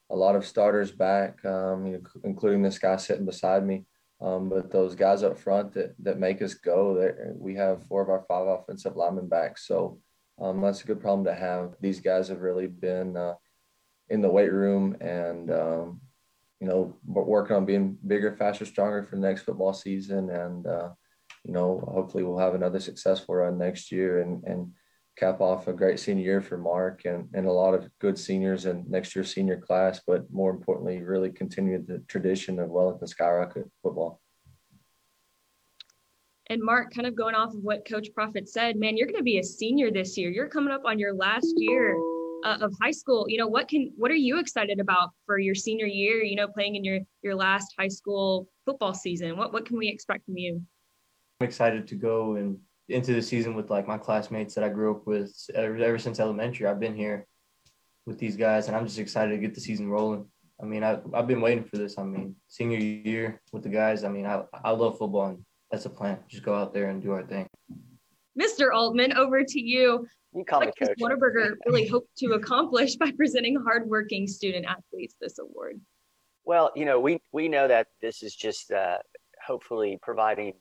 A 0.08 0.16
lot 0.16 0.34
of 0.34 0.46
starters 0.46 0.90
back, 0.92 1.44
um, 1.44 2.00
including 2.24 2.62
this 2.62 2.78
guy 2.78 2.96
sitting 2.96 3.26
beside 3.26 3.66
me. 3.66 3.84
Um, 4.22 4.48
but 4.48 4.70
those 4.70 4.94
guys 4.94 5.22
up 5.22 5.38
front 5.38 5.74
that 5.74 5.94
that 5.98 6.18
make 6.18 6.40
us 6.40 6.54
go, 6.54 7.12
we 7.36 7.54
have 7.56 7.86
four 7.86 8.00
of 8.00 8.08
our 8.08 8.24
five 8.26 8.46
offensive 8.46 8.96
linemen 8.96 9.28
back. 9.28 9.58
So 9.58 10.00
Um, 10.38 10.60
that's 10.62 10.84
a 10.84 10.86
good 10.86 11.00
problem 11.00 11.24
to 11.26 11.34
have. 11.34 11.74
These 11.80 12.00
guys 12.00 12.28
have 12.28 12.40
really 12.40 12.66
been 12.66 13.16
uh, 13.16 13.34
in 14.08 14.22
the 14.22 14.30
weight 14.30 14.52
room 14.52 14.96
and 15.00 15.50
um, 15.50 16.00
you 16.60 16.66
know 16.66 16.96
working 17.04 17.56
on 17.56 17.64
being 17.64 17.98
bigger, 18.06 18.34
faster, 18.36 18.64
stronger 18.64 19.02
for 19.02 19.16
the 19.16 19.22
next 19.22 19.42
football 19.42 19.72
season. 19.72 20.30
And 20.30 20.66
uh, 20.66 20.90
you 21.44 21.52
know, 21.52 21.82
hopefully, 21.92 22.24
we'll 22.24 22.38
have 22.38 22.54
another 22.54 22.80
successful 22.80 23.36
run 23.36 23.58
next 23.58 23.92
year 23.92 24.20
and 24.22 24.42
and 24.44 24.72
cap 25.16 25.40
off 25.40 25.66
a 25.66 25.72
great 25.72 25.98
senior 25.98 26.24
year 26.24 26.40
for 26.42 26.58
Mark 26.58 27.06
and, 27.06 27.28
and 27.32 27.46
a 27.46 27.52
lot 27.52 27.72
of 27.72 27.88
good 28.00 28.18
seniors 28.18 28.66
in 28.66 28.84
next 28.86 29.16
year's 29.16 29.32
senior 29.32 29.58
class, 29.58 30.00
but 30.06 30.30
more 30.30 30.50
importantly, 30.50 31.02
really 31.02 31.30
continue 31.30 31.82
the 31.82 32.00
tradition 32.06 32.58
of 32.58 32.68
Wellington 32.68 33.06
Skyrocket 33.06 33.64
football. 33.82 34.20
And 36.48 36.62
Mark, 36.62 36.94
kind 36.94 37.06
of 37.06 37.16
going 37.16 37.34
off 37.34 37.54
of 37.54 37.62
what 37.62 37.88
Coach 37.88 38.08
Profit 38.14 38.46
said, 38.48 38.76
man, 38.76 38.96
you're 38.96 39.06
going 39.06 39.16
to 39.16 39.24
be 39.24 39.38
a 39.38 39.42
senior 39.42 39.90
this 39.90 40.16
year. 40.16 40.30
You're 40.30 40.48
coming 40.48 40.72
up 40.72 40.82
on 40.84 40.98
your 40.98 41.14
last 41.14 41.54
year 41.56 41.96
uh, 42.46 42.58
of 42.60 42.72
high 42.80 42.92
school. 42.92 43.26
You 43.28 43.38
know, 43.38 43.48
what 43.48 43.66
can 43.66 43.92
what 43.96 44.10
are 44.10 44.22
you 44.28 44.38
excited 44.38 44.78
about 44.78 45.10
for 45.26 45.38
your 45.38 45.54
senior 45.54 45.86
year? 45.86 46.22
You 46.22 46.36
know, 46.36 46.46
playing 46.46 46.76
in 46.76 46.84
your 46.84 47.00
your 47.22 47.34
last 47.34 47.74
high 47.78 47.88
school 47.88 48.48
football 48.64 48.94
season. 48.94 49.36
What 49.36 49.52
what 49.52 49.66
can 49.66 49.76
we 49.76 49.88
expect 49.88 50.24
from 50.26 50.36
you? 50.36 50.62
I'm 51.40 51.46
excited 51.46 51.88
to 51.88 51.96
go 51.96 52.36
and 52.36 52.58
into 52.88 53.12
the 53.12 53.22
season 53.22 53.54
with 53.54 53.68
like 53.68 53.88
my 53.88 53.98
classmates 53.98 54.54
that 54.54 54.62
I 54.62 54.68
grew 54.68 54.92
up 54.94 55.06
with 55.06 55.34
ever, 55.54 55.76
ever 55.76 55.98
since 55.98 56.20
elementary. 56.20 56.66
I've 56.66 56.78
been 56.78 56.94
here 56.94 57.26
with 58.06 58.18
these 58.18 58.36
guys, 58.36 58.68
and 58.68 58.76
I'm 58.76 58.86
just 58.86 59.00
excited 59.00 59.32
to 59.32 59.38
get 59.38 59.52
the 59.52 59.60
season 59.60 59.88
rolling. 59.88 60.26
I 60.62 60.64
mean, 60.64 60.84
I, 60.84 60.98
I've 61.12 61.26
been 61.26 61.40
waiting 61.40 61.64
for 61.64 61.76
this. 61.76 61.98
I 61.98 62.04
mean, 62.04 62.36
senior 62.46 62.78
year 62.78 63.42
with 63.52 63.64
the 63.64 63.68
guys. 63.68 64.04
I 64.04 64.08
mean, 64.08 64.24
I, 64.24 64.44
I 64.64 64.70
love 64.70 64.98
football, 64.98 65.26
and 65.26 65.44
that's 65.70 65.84
a 65.84 65.90
plan. 65.90 66.20
Just 66.28 66.44
go 66.44 66.54
out 66.54 66.72
there 66.72 66.90
and 66.90 67.02
do 67.02 67.10
our 67.10 67.24
thing. 67.24 67.48
Mr. 68.40 68.72
Altman, 68.72 69.14
over 69.14 69.42
to 69.42 69.60
you. 69.60 70.06
You 70.36 70.44
call 70.44 70.60
what 70.60 70.74
me 70.78 70.86
coach. 70.86 70.98
Whataburger 71.00 71.54
really 71.64 71.86
hope 71.86 72.08
to 72.18 72.32
accomplish 72.32 72.96
by 72.96 73.10
presenting 73.10 73.56
hardworking 73.56 74.26
student 74.26 74.66
athletes 74.66 75.14
this 75.18 75.38
award? 75.38 75.80
Well, 76.44 76.72
you 76.76 76.84
know, 76.84 77.00
we 77.00 77.20
we 77.32 77.48
know 77.48 77.66
that 77.66 77.86
this 78.02 78.22
is 78.22 78.36
just 78.36 78.70
uh, 78.70 78.98
hopefully 79.44 79.98
providing 80.02 80.52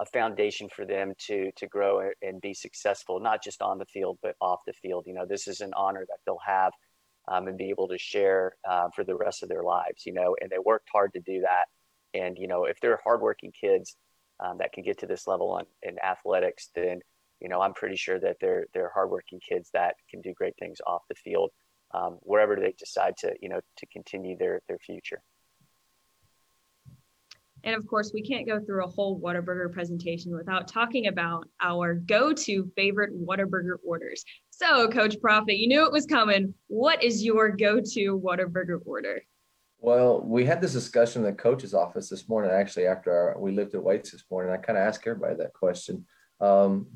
a 0.00 0.06
foundation 0.06 0.68
for 0.74 0.84
them 0.84 1.12
to 1.26 1.52
to 1.56 1.66
grow 1.68 2.10
and 2.20 2.40
be 2.40 2.52
successful, 2.52 3.20
not 3.20 3.42
just 3.42 3.62
on 3.62 3.78
the 3.78 3.86
field 3.86 4.18
but 4.22 4.34
off 4.40 4.60
the 4.66 4.72
field. 4.72 5.04
You 5.06 5.14
know, 5.14 5.24
this 5.24 5.46
is 5.46 5.60
an 5.60 5.72
honor 5.76 6.04
that 6.08 6.18
they'll 6.26 6.38
have 6.44 6.72
um, 7.28 7.46
and 7.46 7.56
be 7.56 7.70
able 7.70 7.86
to 7.88 7.98
share 7.98 8.56
uh, 8.68 8.88
for 8.94 9.04
the 9.04 9.14
rest 9.14 9.44
of 9.44 9.48
their 9.48 9.62
lives. 9.62 10.04
You 10.04 10.14
know, 10.14 10.36
and 10.40 10.50
they 10.50 10.58
worked 10.58 10.88
hard 10.92 11.12
to 11.12 11.20
do 11.20 11.42
that. 11.42 11.66
And 12.12 12.36
you 12.36 12.48
know, 12.48 12.64
if 12.64 12.80
they're 12.80 13.00
hardworking 13.04 13.52
kids 13.52 13.96
um, 14.40 14.58
that 14.58 14.72
can 14.72 14.82
get 14.82 14.98
to 14.98 15.06
this 15.06 15.28
level 15.28 15.52
on, 15.52 15.64
in 15.82 15.96
athletics, 16.00 16.70
then 16.74 17.00
you 17.42 17.48
know 17.48 17.60
I'm 17.60 17.74
pretty 17.74 17.96
sure 17.96 18.20
that 18.20 18.36
they're 18.40 18.66
they're 18.72 18.92
hardworking 18.94 19.40
kids 19.46 19.70
that 19.74 19.96
can 20.08 20.20
do 20.20 20.32
great 20.32 20.54
things 20.58 20.78
off 20.86 21.02
the 21.08 21.14
field, 21.14 21.50
um, 21.92 22.18
wherever 22.22 22.56
they 22.56 22.74
decide 22.78 23.16
to 23.18 23.34
you 23.42 23.48
know 23.48 23.60
to 23.78 23.86
continue 23.86 24.36
their 24.36 24.60
their 24.68 24.78
future. 24.78 25.22
And 27.64 27.76
of 27.76 27.86
course, 27.86 28.10
we 28.12 28.22
can't 28.22 28.46
go 28.46 28.58
through 28.60 28.84
a 28.84 28.88
whole 28.88 29.20
Whataburger 29.20 29.72
presentation 29.72 30.34
without 30.34 30.66
talking 30.66 31.06
about 31.06 31.48
our 31.60 31.94
go 31.94 32.32
to 32.32 32.70
favorite 32.76 33.12
Whataburger 33.24 33.76
orders. 33.84 34.24
So, 34.50 34.88
Coach 34.88 35.20
Profit, 35.20 35.56
you 35.56 35.68
knew 35.68 35.84
it 35.84 35.92
was 35.92 36.06
coming. 36.06 36.54
What 36.66 37.02
is 37.04 37.24
your 37.24 37.50
go 37.50 37.80
to 37.80 38.20
Whataburger 38.20 38.80
order? 38.84 39.22
Well, 39.78 40.20
we 40.20 40.44
had 40.44 40.60
this 40.60 40.72
discussion 40.72 41.22
in 41.22 41.26
the 41.26 41.36
coach's 41.40 41.74
office 41.74 42.08
this 42.08 42.28
morning, 42.28 42.50
actually, 42.52 42.86
after 42.86 43.12
our, 43.12 43.38
we 43.38 43.52
lifted 43.52 43.80
weights 43.80 44.10
this 44.10 44.24
morning. 44.30 44.52
I 44.52 44.56
kind 44.56 44.78
of 44.78 44.84
asked 44.84 45.06
everybody 45.06 45.36
that 45.36 45.52
question. 45.52 46.06
Um, 46.40 46.86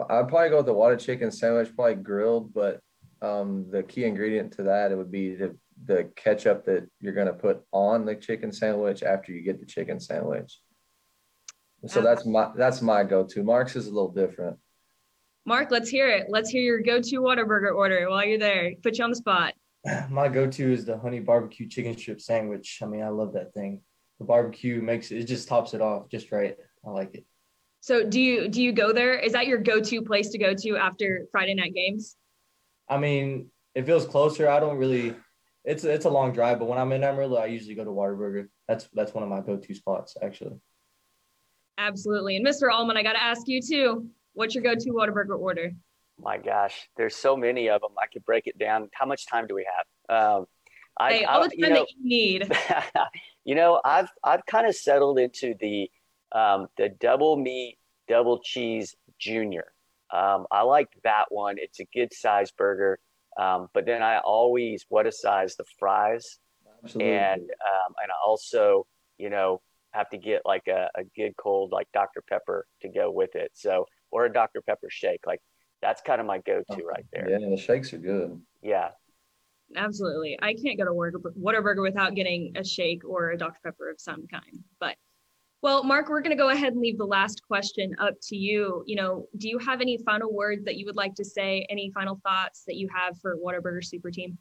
I'd 0.00 0.28
probably 0.28 0.48
go 0.48 0.58
with 0.58 0.66
the 0.66 0.72
water 0.72 0.96
chicken 0.96 1.30
sandwich, 1.30 1.74
probably 1.74 1.96
grilled, 1.96 2.52
but 2.52 2.80
um, 3.20 3.66
the 3.70 3.82
key 3.82 4.04
ingredient 4.04 4.52
to 4.54 4.64
that 4.64 4.90
it 4.90 4.96
would 4.96 5.12
be 5.12 5.36
to 5.36 5.56
the 5.84 6.10
ketchup 6.16 6.64
that 6.66 6.88
you're 7.00 7.12
going 7.12 7.26
to 7.26 7.32
put 7.32 7.62
on 7.72 8.04
the 8.04 8.14
chicken 8.14 8.52
sandwich 8.52 9.02
after 9.02 9.32
you 9.32 9.42
get 9.42 9.60
the 9.60 9.66
chicken 9.66 10.00
sandwich. 10.00 10.58
So 11.86 12.00
that's 12.00 12.24
my 12.24 12.50
that's 12.56 12.80
my 12.80 13.02
go-to. 13.02 13.42
Mark's 13.42 13.74
is 13.74 13.88
a 13.88 13.92
little 13.92 14.12
different. 14.12 14.56
Mark, 15.44 15.72
let's 15.72 15.88
hear 15.88 16.08
it. 16.08 16.26
Let's 16.28 16.48
hear 16.48 16.62
your 16.62 16.80
go-to 16.80 17.20
Whataburger 17.20 17.74
order 17.74 18.08
while 18.08 18.24
you're 18.24 18.38
there. 18.38 18.74
Put 18.80 18.98
you 18.98 19.04
on 19.04 19.10
the 19.10 19.16
spot. 19.16 19.54
My 20.08 20.28
go-to 20.28 20.72
is 20.72 20.84
the 20.84 20.96
honey 20.96 21.18
barbecue 21.18 21.68
chicken 21.68 21.98
strip 21.98 22.20
sandwich. 22.20 22.78
I 22.80 22.86
mean, 22.86 23.02
I 23.02 23.08
love 23.08 23.32
that 23.32 23.52
thing. 23.52 23.80
The 24.20 24.24
barbecue 24.24 24.80
makes 24.80 25.10
it, 25.10 25.18
it 25.18 25.24
just 25.24 25.48
tops 25.48 25.74
it 25.74 25.80
off 25.80 26.08
just 26.08 26.30
right. 26.30 26.56
I 26.86 26.90
like 26.90 27.16
it. 27.16 27.26
So 27.82 28.04
do 28.04 28.20
you 28.20 28.48
do 28.48 28.62
you 28.62 28.72
go 28.72 28.92
there? 28.92 29.18
Is 29.18 29.32
that 29.32 29.48
your 29.48 29.58
go-to 29.58 30.02
place 30.02 30.30
to 30.30 30.38
go 30.38 30.54
to 30.54 30.76
after 30.76 31.26
Friday 31.32 31.54
night 31.54 31.74
games? 31.74 32.16
I 32.88 32.96
mean, 32.96 33.50
it 33.74 33.86
feels 33.86 34.06
closer. 34.06 34.48
I 34.48 34.60
don't 34.60 34.78
really 34.78 35.16
it's 35.64 35.82
it's 35.82 36.04
a 36.04 36.10
long 36.10 36.32
drive, 36.32 36.60
but 36.60 36.68
when 36.68 36.78
I'm 36.78 36.92
in 36.92 37.02
Amarillo, 37.02 37.40
I 37.40 37.46
usually 37.46 37.74
go 37.74 37.84
to 37.84 37.90
Whataburger. 37.90 38.46
That's 38.68 38.88
that's 38.94 39.12
one 39.12 39.24
of 39.24 39.30
my 39.30 39.40
go-to 39.40 39.74
spots, 39.74 40.16
actually. 40.22 40.60
Absolutely. 41.76 42.36
And 42.36 42.46
Mr. 42.46 42.72
Altman, 42.72 42.96
I 42.96 43.02
got 43.02 43.14
to 43.14 43.22
ask 43.22 43.42
you 43.46 43.60
too. 43.60 44.06
What's 44.34 44.54
your 44.54 44.62
go-to 44.62 44.90
Whataburger 44.90 45.36
order? 45.36 45.72
My 46.20 46.38
gosh, 46.38 46.88
there's 46.96 47.16
so 47.16 47.36
many 47.36 47.68
of 47.68 47.80
them. 47.80 47.90
I 48.00 48.06
could 48.06 48.24
break 48.24 48.46
it 48.46 48.58
down. 48.58 48.90
How 48.92 49.06
much 49.06 49.26
time 49.26 49.48
do 49.48 49.56
we 49.56 49.66
have? 50.08 50.16
Um, 50.16 50.46
I, 50.96 51.12
hey, 51.12 51.24
all 51.24 51.42
the 51.42 51.48
time 51.48 51.58
you 51.58 51.68
know, 51.68 51.74
that 51.74 51.88
you 51.98 52.08
need. 52.08 52.52
you 53.44 53.56
know, 53.56 53.80
I've 53.84 54.08
I've 54.22 54.46
kind 54.46 54.68
of 54.68 54.76
settled 54.76 55.18
into 55.18 55.54
the 55.58 55.90
um, 56.34 56.66
the 56.76 56.90
double 57.00 57.36
meat, 57.36 57.78
double 58.08 58.40
cheese 58.40 58.94
junior. 59.18 59.72
Um, 60.12 60.46
I 60.50 60.62
like 60.62 60.88
that 61.04 61.26
one. 61.30 61.56
It's 61.58 61.80
a 61.80 61.86
good 61.94 62.12
size 62.12 62.50
burger. 62.50 62.98
Um, 63.38 63.68
but 63.72 63.86
then 63.86 64.02
I 64.02 64.18
always 64.18 64.84
what 64.88 65.06
a 65.06 65.12
size 65.12 65.56
the 65.56 65.64
fries, 65.78 66.38
Absolutely. 66.84 67.14
and 67.14 67.40
um, 67.40 67.94
and 68.02 68.10
I 68.10 68.14
also 68.26 68.86
you 69.16 69.30
know 69.30 69.62
have 69.92 70.10
to 70.10 70.18
get 70.18 70.42
like 70.44 70.68
a, 70.68 70.90
a 70.94 71.04
good 71.16 71.34
cold 71.36 71.72
like 71.72 71.88
Dr 71.94 72.22
Pepper 72.28 72.66
to 72.82 72.88
go 72.88 73.10
with 73.10 73.34
it. 73.34 73.50
So 73.54 73.86
or 74.10 74.26
a 74.26 74.32
Dr 74.32 74.60
Pepper 74.60 74.88
shake. 74.90 75.26
Like 75.26 75.40
that's 75.80 76.02
kind 76.02 76.20
of 76.20 76.26
my 76.26 76.38
go-to 76.38 76.84
right 76.84 77.06
there. 77.12 77.28
Yeah, 77.28 77.48
the 77.48 77.56
shakes 77.56 77.92
are 77.92 77.98
good. 77.98 78.40
Yeah. 78.62 78.90
Absolutely. 79.74 80.38
I 80.40 80.54
can't 80.54 80.78
go 80.78 80.84
to 80.84 80.92
work 80.92 81.14
Whataburger 81.14 81.82
without 81.82 82.14
getting 82.14 82.52
a 82.56 82.64
shake 82.64 83.04
or 83.04 83.30
a 83.30 83.38
Dr. 83.38 83.58
Pepper 83.64 83.90
of 83.90 83.98
some 83.98 84.26
kind. 84.26 84.62
But 84.78 84.96
well, 85.62 85.84
Mark, 85.84 86.08
we're 86.08 86.20
going 86.20 86.36
to 86.36 86.42
go 86.42 86.50
ahead 86.50 86.72
and 86.72 86.82
leave 86.82 86.98
the 86.98 87.06
last 87.06 87.40
question 87.46 87.94
up 88.00 88.14
to 88.24 88.36
you. 88.36 88.82
You 88.84 88.96
know, 88.96 89.28
do 89.36 89.48
you 89.48 89.58
have 89.58 89.80
any 89.80 89.96
final 89.98 90.32
words 90.32 90.64
that 90.64 90.76
you 90.76 90.84
would 90.86 90.96
like 90.96 91.14
to 91.14 91.24
say? 91.24 91.64
Any 91.70 91.92
final 91.92 92.20
thoughts 92.24 92.64
that 92.66 92.74
you 92.74 92.88
have 92.92 93.16
for 93.20 93.36
Whataburger 93.36 93.84
Super 93.84 94.10
Team? 94.10 94.38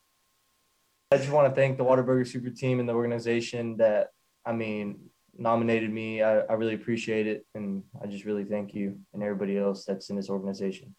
I 1.12 1.18
just 1.18 1.30
want 1.30 1.48
to 1.48 1.54
thank 1.54 1.78
the 1.78 1.84
Whataburger 1.84 2.28
Super 2.28 2.50
Team 2.50 2.80
and 2.80 2.90
the 2.90 2.94
organization 2.94 3.78
that, 3.78 4.08
I 4.48 4.54
mean, 4.54 5.00
nominated 5.38 5.92
me. 5.92 6.24
I, 6.24 6.40
I 6.40 6.54
really 6.54 6.74
appreciate 6.74 7.28
it. 7.28 7.46
And 7.54 7.84
I 8.02 8.08
just 8.08 8.26
really 8.26 8.44
thank 8.44 8.74
you 8.74 8.98
and 9.14 9.22
everybody 9.22 9.60
else 9.60 9.86
that's 9.86 10.10
in 10.10 10.16
this 10.16 10.30
organization. 10.30 10.96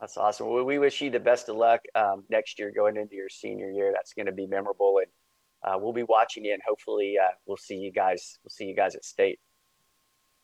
That's 0.00 0.16
awesome. 0.16 0.48
Well, 0.48 0.64
we 0.64 0.78
wish 0.78 1.02
you 1.02 1.10
the 1.10 1.20
best 1.20 1.50
of 1.50 1.56
luck 1.56 1.80
um, 1.94 2.24
next 2.30 2.58
year 2.58 2.72
going 2.74 2.96
into 2.96 3.14
your 3.14 3.28
senior 3.28 3.70
year. 3.70 3.92
That's 3.94 4.14
going 4.14 4.26
to 4.26 4.32
be 4.32 4.46
memorable. 4.46 4.98
And 4.98 5.08
uh, 5.66 5.76
we'll 5.78 5.92
be 5.92 6.04
watching 6.04 6.44
you, 6.44 6.52
and 6.52 6.62
hopefully, 6.66 7.16
uh, 7.22 7.32
we'll 7.44 7.56
see 7.56 7.76
you 7.76 7.90
guys. 7.90 8.38
We'll 8.44 8.50
see 8.50 8.66
you 8.66 8.74
guys 8.74 8.94
at 8.94 9.04
state. 9.04 9.40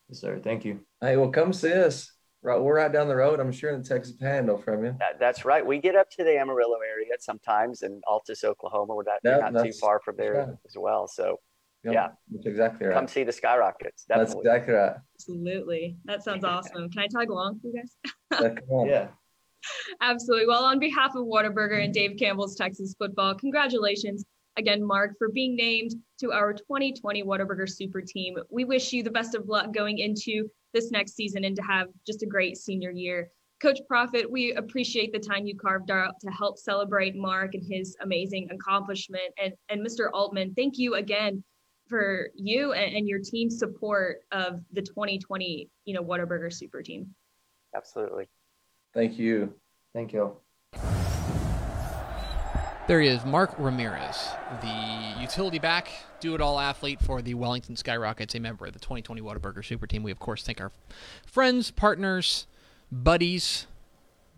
Yes, 0.09 0.21
sir. 0.21 0.41
Thank 0.43 0.65
you. 0.65 0.81
Hey, 1.01 1.17
well, 1.17 1.31
come 1.31 1.53
see 1.53 1.73
us. 1.73 2.13
Right, 2.45 2.61
we're 2.61 2.77
right 2.77 2.93
down 2.93 3.07
the 3.07 3.15
road. 3.15 3.39
I'm 3.39 3.53
sure 3.53 3.71
in 3.71 3.83
the 3.83 3.89
Texas 3.89 4.17
Panhandle 4.17 4.59
from 4.59 4.85
you. 4.85 4.97
That, 4.99 5.21
that's 5.21 5.45
right. 5.45 5.65
We 5.65 5.79
get 5.79 5.95
up 5.95 6.11
to 6.17 6.25
the 6.25 6.37
Amarillo 6.37 6.79
area 6.79 7.13
sometimes, 7.21 7.83
and 7.83 8.03
Altus, 8.09 8.43
Oklahoma. 8.43 8.97
We're 8.97 9.05
not, 9.05 9.21
yep, 9.23 9.53
not 9.53 9.65
too 9.65 9.73
far 9.81 10.01
from 10.05 10.17
there 10.19 10.35
right. 10.35 10.49
as 10.67 10.75
well. 10.77 11.07
So, 11.07 11.39
yep, 11.85 11.95
yeah, 11.95 12.09
that's 12.33 12.47
exactly 12.47 12.89
right. 12.89 12.95
Come 12.95 13.07
see 13.07 13.23
the 13.23 13.31
Skyrockets. 13.31 14.07
Definitely. 14.09 14.43
That's 14.43 14.45
exactly 14.45 14.75
right. 14.75 14.97
Absolutely. 15.15 15.97
That 16.05 16.25
sounds 16.25 16.43
awesome. 16.43 16.91
Can 16.91 17.03
I 17.03 17.07
tag 17.07 17.31
along, 17.31 17.61
you 17.63 17.73
guys? 17.73 18.41
yeah, 18.43 18.49
come 18.49 18.71
on. 18.71 18.89
Yeah. 18.89 19.07
Absolutely. 20.01 20.49
Well, 20.49 20.65
on 20.65 20.81
behalf 20.81 21.15
of 21.15 21.25
Whataburger 21.25 21.85
and 21.85 21.95
Dave 21.95 22.17
Campbell's 22.19 22.57
Texas 22.57 22.97
football, 22.99 23.37
congratulations 23.37 24.25
again, 24.57 24.85
Mark, 24.85 25.17
for 25.19 25.29
being 25.29 25.57
named 25.57 25.95
to 26.21 26.33
our 26.33 26.53
2020 26.53 27.23
Whataburger 27.23 27.69
Super 27.69 28.01
Team. 28.01 28.37
We 28.51 28.65
wish 28.65 28.93
you 28.93 29.03
the 29.03 29.11
best 29.11 29.35
of 29.35 29.49
luck 29.49 29.73
going 29.73 29.99
into 29.99 30.49
this 30.73 30.91
next 30.91 31.15
season 31.15 31.45
and 31.45 31.57
to 31.57 31.63
have 31.63 31.89
just 32.07 32.23
a 32.23 32.27
great 32.27 32.57
senior 32.57 32.91
year. 32.91 33.31
Coach 33.61 33.79
Profit, 33.87 34.29
we 34.29 34.55
appreciate 34.55 35.13
the 35.13 35.19
time 35.21 35.47
you 35.47 35.57
carved 35.57 35.91
out 35.91 36.19
to 36.21 36.31
help 36.31 36.59
celebrate 36.59 37.15
Mark 37.15 37.55
and 37.55 37.63
his 37.65 37.97
amazing 38.01 38.49
accomplishment. 38.51 39.33
And, 39.41 39.53
and 39.69 39.87
Mr. 39.87 40.11
Altman, 40.13 40.55
thank 40.55 40.79
you 40.79 40.95
again 40.95 41.45
for 41.89 42.31
you 42.35 42.73
and, 42.73 42.97
and 42.97 43.09
your 43.09 43.21
team's 43.21 43.59
support 43.59 44.23
of 44.33 44.61
the 44.73 44.83
2020, 44.83 45.69
you 45.85 45.95
know, 45.95 46.03
Whataburger 46.03 46.53
Super 46.53 46.83
Team. 46.83 47.15
Absolutely. 47.75 48.29
Thank 48.95 49.19
you. 49.19 49.55
Thank 49.95 50.13
you. 50.13 50.37
There 52.93 53.01
he 53.01 53.09
is, 53.09 53.25
Mark 53.25 53.55
Ramirez, 53.57 54.33
the 54.61 55.15
utility 55.19 55.59
back, 55.59 55.89
do 56.21 56.35
it 56.35 56.43
all 56.43 56.61
athlete 56.61 57.01
for 57.01 57.23
the 57.23 57.33
Wellington 57.33 57.75
Skyrockets, 57.75 58.35
a 58.35 58.39
member 58.39 58.67
of 58.67 58.75
the 58.75 58.79
2020 58.81 59.23
Whataburger 59.23 59.65
Super 59.65 59.87
Team. 59.87 60.03
We, 60.03 60.11
of 60.11 60.19
course, 60.19 60.43
thank 60.43 60.61
our 60.61 60.73
friends, 61.25 61.71
partners, 61.71 62.47
buddies, 62.93 63.67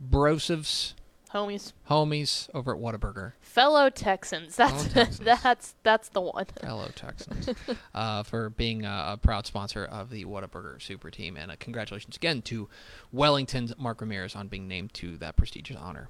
brosivs, 0.00 0.94
Homies. 1.34 1.72
homies 1.90 2.48
over 2.54 2.74
at 2.76 2.80
Whataburger. 2.80 3.32
Fellow 3.40 3.90
Texans. 3.90 4.54
That's 4.56 4.84
Texans. 4.92 5.18
that's 5.18 5.74
that's 5.82 6.08
the 6.10 6.20
one. 6.20 6.46
Hello, 6.62 6.86
Texans, 6.94 7.48
uh, 7.94 8.22
for 8.22 8.50
being 8.50 8.84
a, 8.84 9.06
a 9.12 9.16
proud 9.16 9.44
sponsor 9.46 9.84
of 9.84 10.10
the 10.10 10.24
Whataburger 10.24 10.80
Super 10.80 11.10
Team. 11.10 11.36
And 11.36 11.50
uh, 11.50 11.56
congratulations 11.58 12.16
again 12.16 12.40
to 12.42 12.68
Wellington's 13.12 13.76
Mark 13.76 14.00
Ramirez 14.00 14.36
on 14.36 14.46
being 14.48 14.68
named 14.68 14.94
to 14.94 15.16
that 15.18 15.36
prestigious 15.36 15.76
honor. 15.76 16.08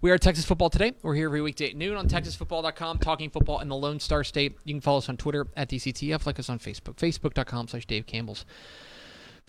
We 0.00 0.10
are 0.10 0.18
Texas 0.18 0.44
Football 0.44 0.70
Today. 0.70 0.94
We're 1.02 1.16
here 1.16 1.26
every 1.26 1.42
weekday 1.42 1.70
at 1.70 1.76
noon 1.76 1.96
on 1.96 2.08
TexasFootball.com, 2.08 2.98
talking 2.98 3.28
football 3.28 3.60
in 3.60 3.68
the 3.68 3.76
Lone 3.76 4.00
Star 4.00 4.24
State. 4.24 4.56
You 4.64 4.72
can 4.74 4.80
follow 4.80 4.98
us 4.98 5.08
on 5.08 5.16
Twitter 5.16 5.46
at 5.56 5.68
DCTF, 5.68 6.24
like 6.26 6.38
us 6.38 6.48
on 6.48 6.58
Facebook, 6.58 6.94
Facebook.com 6.94 7.68
slash 7.68 7.86
Dave 7.86 8.06
Campbell's. 8.06 8.46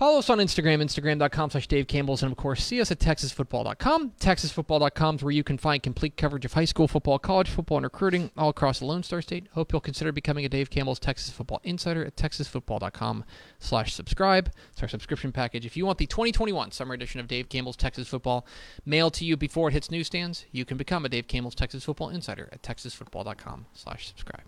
Follow 0.02 0.18
us 0.18 0.32
on 0.32 0.40
Instagram, 0.40 0.82
Instagram.com 0.82 1.52
slash 1.52 1.68
Dave 1.68 1.86
Campbell's, 1.86 2.24
and 2.24 2.32
of 2.32 2.36
course, 2.36 2.64
see 2.64 2.82
us 2.82 2.90
at 2.90 2.98
TexasFootball.com. 2.98 4.14
TexasFootball.com 4.20 5.16
is 5.18 5.24
where 5.24 5.32
you 5.32 5.44
can 5.44 5.60
find 5.60 5.84
complete 5.84 6.18
coverage 6.18 6.44
of 6.44 6.54
high 6.54 6.66
school 6.66 6.88
football, 6.88 7.20
college 7.20 7.52
football, 7.52 7.78
and 7.78 7.84
recruiting 7.84 8.32
all 8.36 8.50
across 8.50 8.80
the 8.80 8.86
Lone 8.86 9.04
Star 9.04 9.22
State. 9.22 9.46
Hope 9.54 9.72
you'll 9.72 9.80
consider 9.80 10.12
becoming 10.12 10.44
a 10.44 10.50
Dave 10.50 10.72
Campbell's 10.72 10.98
Texas 10.98 11.30
Football 11.30 11.62
Insider 11.64 12.04
at 12.04 12.16
TexasFootball.com 12.16 13.26
slash 13.60 13.94
subscribe. 13.94 14.52
It's 14.72 14.82
our 14.82 14.88
subscription 14.88 15.32
package. 15.32 15.68
If 15.68 15.78
you 15.78 15.86
want 15.86 16.00
the 16.00 16.08
2021 16.08 16.72
summer 16.72 16.96
edition 16.96 17.20
of 17.20 17.28
Dave 17.28 17.48
Campbell's 17.48 17.78
Texas 17.78 18.08
Football 18.08 18.48
mailed 18.84 19.14
to 19.14 19.26
you 19.26 19.38
before 19.38 19.68
it 19.68 19.74
hits 19.74 19.92
newsstands, 19.92 20.46
you 20.52 20.66
can 20.66 20.78
become 20.78 21.06
a 21.06 21.10
Dave 21.10 21.28
Campbell's 21.28 21.54
Texas 21.54 21.84
Football 21.84 22.10
Insider 22.10 22.50
at 22.52 22.64
TexasFootball.com 22.64 23.68
slash 23.76 24.08
subscribe. 24.08 24.46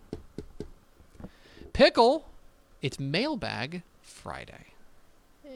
Pickle, 1.73 2.27
it's 2.81 2.99
Mailbag 2.99 3.83
Friday. 4.01 4.72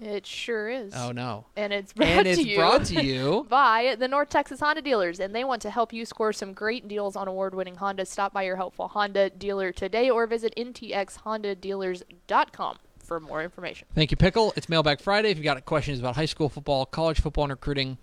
It 0.01 0.25
sure 0.25 0.69
is. 0.69 0.93
Oh, 0.95 1.11
no. 1.11 1.45
And 1.55 1.71
it's 1.73 1.93
brought 1.93 2.09
and 2.09 2.25
to 2.25 2.31
it's 2.31 2.45
you 2.45 2.57
brought 2.57 2.85
to 2.85 3.03
you 3.03 3.45
by 3.49 3.95
the 3.97 4.07
North 4.07 4.29
Texas 4.29 4.59
Honda 4.59 4.81
dealers, 4.81 5.19
and 5.19 5.33
they 5.33 5.43
want 5.43 5.63
to 5.63 5.71
help 5.71 5.91
you 5.91 6.05
score 6.05 6.31
some 6.33 6.53
great 6.53 6.87
deals 6.87 7.15
on 7.15 7.27
award-winning 7.27 7.75
Honda. 7.75 8.05
Stop 8.05 8.33
by 8.33 8.43
your 8.43 8.57
helpful 8.57 8.87
Honda 8.87 9.31
dealer 9.31 9.71
today, 9.71 10.07
or 10.09 10.27
visit 10.27 10.53
ntxhondadealers.com 10.55 12.77
for 13.03 13.19
more 13.19 13.41
information. 13.41 13.87
Thank 13.95 14.11
you, 14.11 14.17
Pickle. 14.17 14.53
It's 14.55 14.69
Mailbag 14.69 15.01
Friday. 15.01 15.31
If 15.31 15.37
you've 15.37 15.45
got 15.45 15.65
questions 15.65 15.99
about 15.99 16.15
high 16.15 16.25
school 16.25 16.49
football, 16.49 16.85
college 16.85 17.19
football 17.21 17.45
and 17.45 17.51
recruiting, 17.51 17.97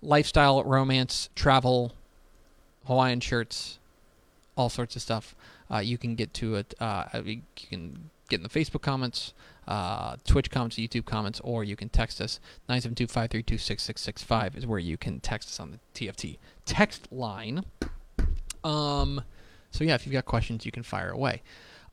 lifestyle, 0.00 0.64
romance, 0.64 1.28
travel, 1.34 1.92
Hawaiian 2.86 3.20
shirts, 3.20 3.78
all 4.56 4.68
sorts 4.68 4.96
of 4.96 5.02
stuff, 5.02 5.34
uh, 5.70 5.78
you 5.78 5.98
can 5.98 6.14
get 6.14 6.32
to 6.34 6.54
it. 6.54 6.74
Uh, 6.80 7.04
you 7.24 7.42
can 7.56 8.10
get 8.34 8.40
in 8.40 8.42
the 8.42 8.48
Facebook 8.48 8.82
comments, 8.82 9.32
uh, 9.66 10.16
Twitch 10.26 10.50
comments, 10.50 10.76
YouTube 10.76 11.04
comments, 11.04 11.40
or 11.40 11.64
you 11.64 11.76
can 11.76 11.88
text 11.88 12.20
us. 12.20 12.40
972-532-6665 12.68 14.56
is 14.56 14.66
where 14.66 14.78
you 14.78 14.96
can 14.96 15.20
text 15.20 15.48
us 15.48 15.60
on 15.60 15.70
the 15.70 15.78
TFT 15.94 16.38
text 16.64 17.10
line. 17.12 17.64
Um, 18.62 19.22
so 19.70 19.84
yeah, 19.84 19.94
if 19.94 20.06
you've 20.06 20.12
got 20.12 20.24
questions, 20.24 20.66
you 20.66 20.72
can 20.72 20.82
fire 20.82 21.10
away. 21.10 21.42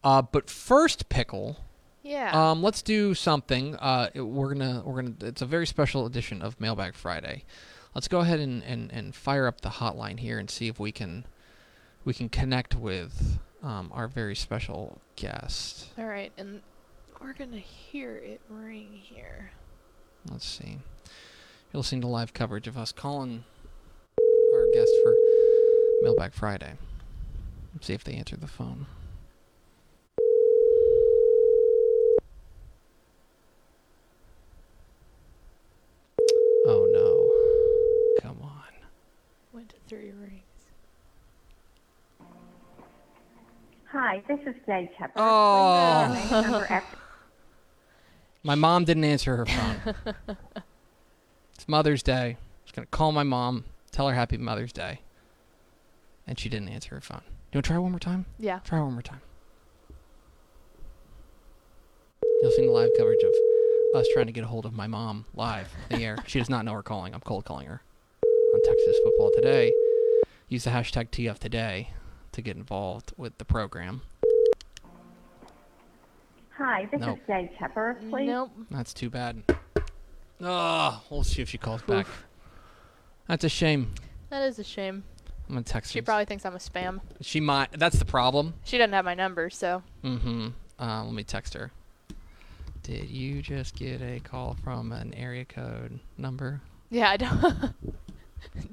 Uh, 0.03 0.21
but 0.21 0.49
first, 0.49 1.09
Pickle. 1.09 1.57
Yeah. 2.03 2.31
Um, 2.33 2.63
let's 2.63 2.81
do 2.81 3.13
something. 3.13 3.75
Uh, 3.75 4.09
we're 4.15 4.55
gonna 4.55 4.81
we're 4.83 5.03
gonna. 5.03 5.13
It's 5.21 5.43
a 5.43 5.45
very 5.45 5.67
special 5.67 6.07
edition 6.07 6.41
of 6.41 6.59
Mailbag 6.59 6.95
Friday. 6.95 7.43
Let's 7.93 8.07
go 8.07 8.21
ahead 8.21 8.39
and, 8.39 8.63
and, 8.63 8.91
and 8.91 9.13
fire 9.13 9.47
up 9.47 9.61
the 9.61 9.69
hotline 9.69 10.19
here 10.19 10.39
and 10.39 10.49
see 10.49 10.67
if 10.67 10.79
we 10.79 10.91
can 10.91 11.25
we 12.03 12.13
can 12.13 12.29
connect 12.29 12.73
with 12.73 13.37
um, 13.63 13.91
our 13.93 14.07
very 14.07 14.35
special 14.35 14.99
guest. 15.15 15.87
All 15.97 16.05
right, 16.05 16.31
and 16.37 16.61
we're 17.21 17.33
gonna 17.33 17.57
hear 17.57 18.15
it 18.17 18.41
ring 18.49 18.89
here. 18.91 19.51
Let's 20.29 20.45
see. 20.45 20.79
You're 21.71 21.79
listening 21.79 22.01
to 22.01 22.07
live 22.07 22.33
coverage 22.33 22.67
of 22.67 22.77
us 22.77 22.91
calling 22.91 23.43
our 24.53 24.65
guest 24.73 24.91
for 25.03 25.15
Mailbag 26.01 26.33
Friday. 26.33 26.73
Let's 27.73 27.87
see 27.87 27.93
if 27.93 28.03
they 28.03 28.13
answer 28.13 28.35
the 28.35 28.47
phone. 28.47 28.87
Oh 36.65 36.87
no. 36.91 38.21
Come 38.21 38.37
on. 38.43 38.61
Went 39.53 39.69
to 39.69 39.75
three 39.87 40.11
rings. 40.11 40.40
Hi, 43.91 44.23
this 44.27 44.39
is 44.45 44.55
Jay 44.65 44.89
Tepper. 44.97 45.11
Oh. 45.17 46.07
Please 46.09 46.21
leave 46.23 46.31
your 46.31 46.41
name, 46.41 46.51
number 46.51 46.67
after- 46.73 46.97
My 48.43 48.55
mom 48.55 48.85
didn't 48.85 49.03
answer 49.03 49.35
her 49.35 49.45
phone. 49.45 49.95
it's 51.53 51.67
Mother's 51.67 52.01
Day. 52.01 52.37
I 52.37 52.37
was 52.63 52.71
going 52.71 52.85
to 52.85 52.89
call 52.89 53.11
my 53.11 53.23
mom, 53.23 53.65
tell 53.91 54.07
her 54.07 54.15
Happy 54.15 54.37
Mother's 54.37 54.71
Day. 54.71 55.01
And 56.25 56.39
she 56.39 56.47
didn't 56.47 56.69
answer 56.69 56.95
her 56.95 57.01
phone. 57.01 57.21
You 57.51 57.57
want 57.57 57.65
to 57.65 57.69
try 57.69 57.77
one 57.77 57.91
more 57.91 57.99
time? 57.99 58.25
Yeah. 58.39 58.59
Try 58.59 58.79
one 58.79 58.93
more 58.93 59.01
time. 59.01 59.19
You'll 62.41 62.51
see 62.51 62.65
the 62.65 62.71
live 62.71 62.89
coverage 62.97 63.21
of 63.23 63.99
us 63.99 64.07
trying 64.13 64.27
to 64.27 64.31
get 64.31 64.45
a 64.45 64.47
hold 64.47 64.65
of 64.65 64.73
my 64.73 64.87
mom 64.87 65.25
live 65.35 65.69
in 65.89 65.99
the 65.99 66.05
air. 66.05 66.17
She 66.25 66.39
does 66.39 66.49
not 66.49 66.63
know 66.63 66.71
we're 66.73 66.81
calling. 66.81 67.13
I'm 67.13 67.19
cold 67.19 67.43
calling 67.43 67.67
her 67.67 67.81
on 68.53 68.61
Texas 68.63 68.95
Football 69.03 69.31
Today. 69.35 69.73
Use 70.47 70.63
the 70.63 70.71
hashtag 70.71 71.09
TF 71.09 71.37
Today 71.37 71.89
to 72.33 72.41
get 72.41 72.55
involved 72.57 73.13
with 73.17 73.37
the 73.37 73.45
program. 73.45 74.01
Hi, 76.57 76.87
this 76.91 77.01
Nope. 77.01 77.19
is 77.19 77.27
Jay 77.27 77.51
Tepper. 77.59 77.97
Please. 78.09 78.27
Nope. 78.27 78.51
That's 78.69 78.93
too 78.93 79.09
bad. 79.09 79.43
Oh, 80.41 81.01
we'll 81.09 81.23
see 81.23 81.41
if 81.41 81.49
she 81.49 81.57
calls 81.57 81.81
back. 81.83 82.07
That's 83.27 83.43
a 83.43 83.49
shame. 83.49 83.93
That 84.29 84.43
is 84.43 84.59
a 84.59 84.63
shame. 84.63 85.03
I'm 85.47 85.55
gonna 85.55 85.63
text 85.63 85.91
She 85.91 85.99
her. 85.99 86.01
She 86.01 86.05
probably 86.05 86.25
thinks 86.25 86.45
I'm 86.45 86.55
a 86.55 86.59
spam. 86.59 87.01
She 87.21 87.39
might. 87.39 87.71
That's 87.77 87.99
the 87.99 88.05
problem. 88.05 88.53
She 88.63 88.77
doesn't 88.77 88.93
have 88.93 89.05
my 89.05 89.13
number, 89.15 89.49
so 89.49 89.83
Mm-hmm. 90.03 90.49
Uh, 90.79 91.03
let 91.03 91.13
me 91.13 91.23
text 91.23 91.53
her. 91.53 91.71
Did 92.83 93.09
you 93.09 93.41
just 93.41 93.75
get 93.75 94.01
a 94.01 94.19
call 94.19 94.55
from 94.63 94.91
an 94.91 95.13
area 95.13 95.45
code 95.45 95.99
number? 96.17 96.61
yeah, 96.89 97.09
I 97.11 97.17
don't. 97.17 97.73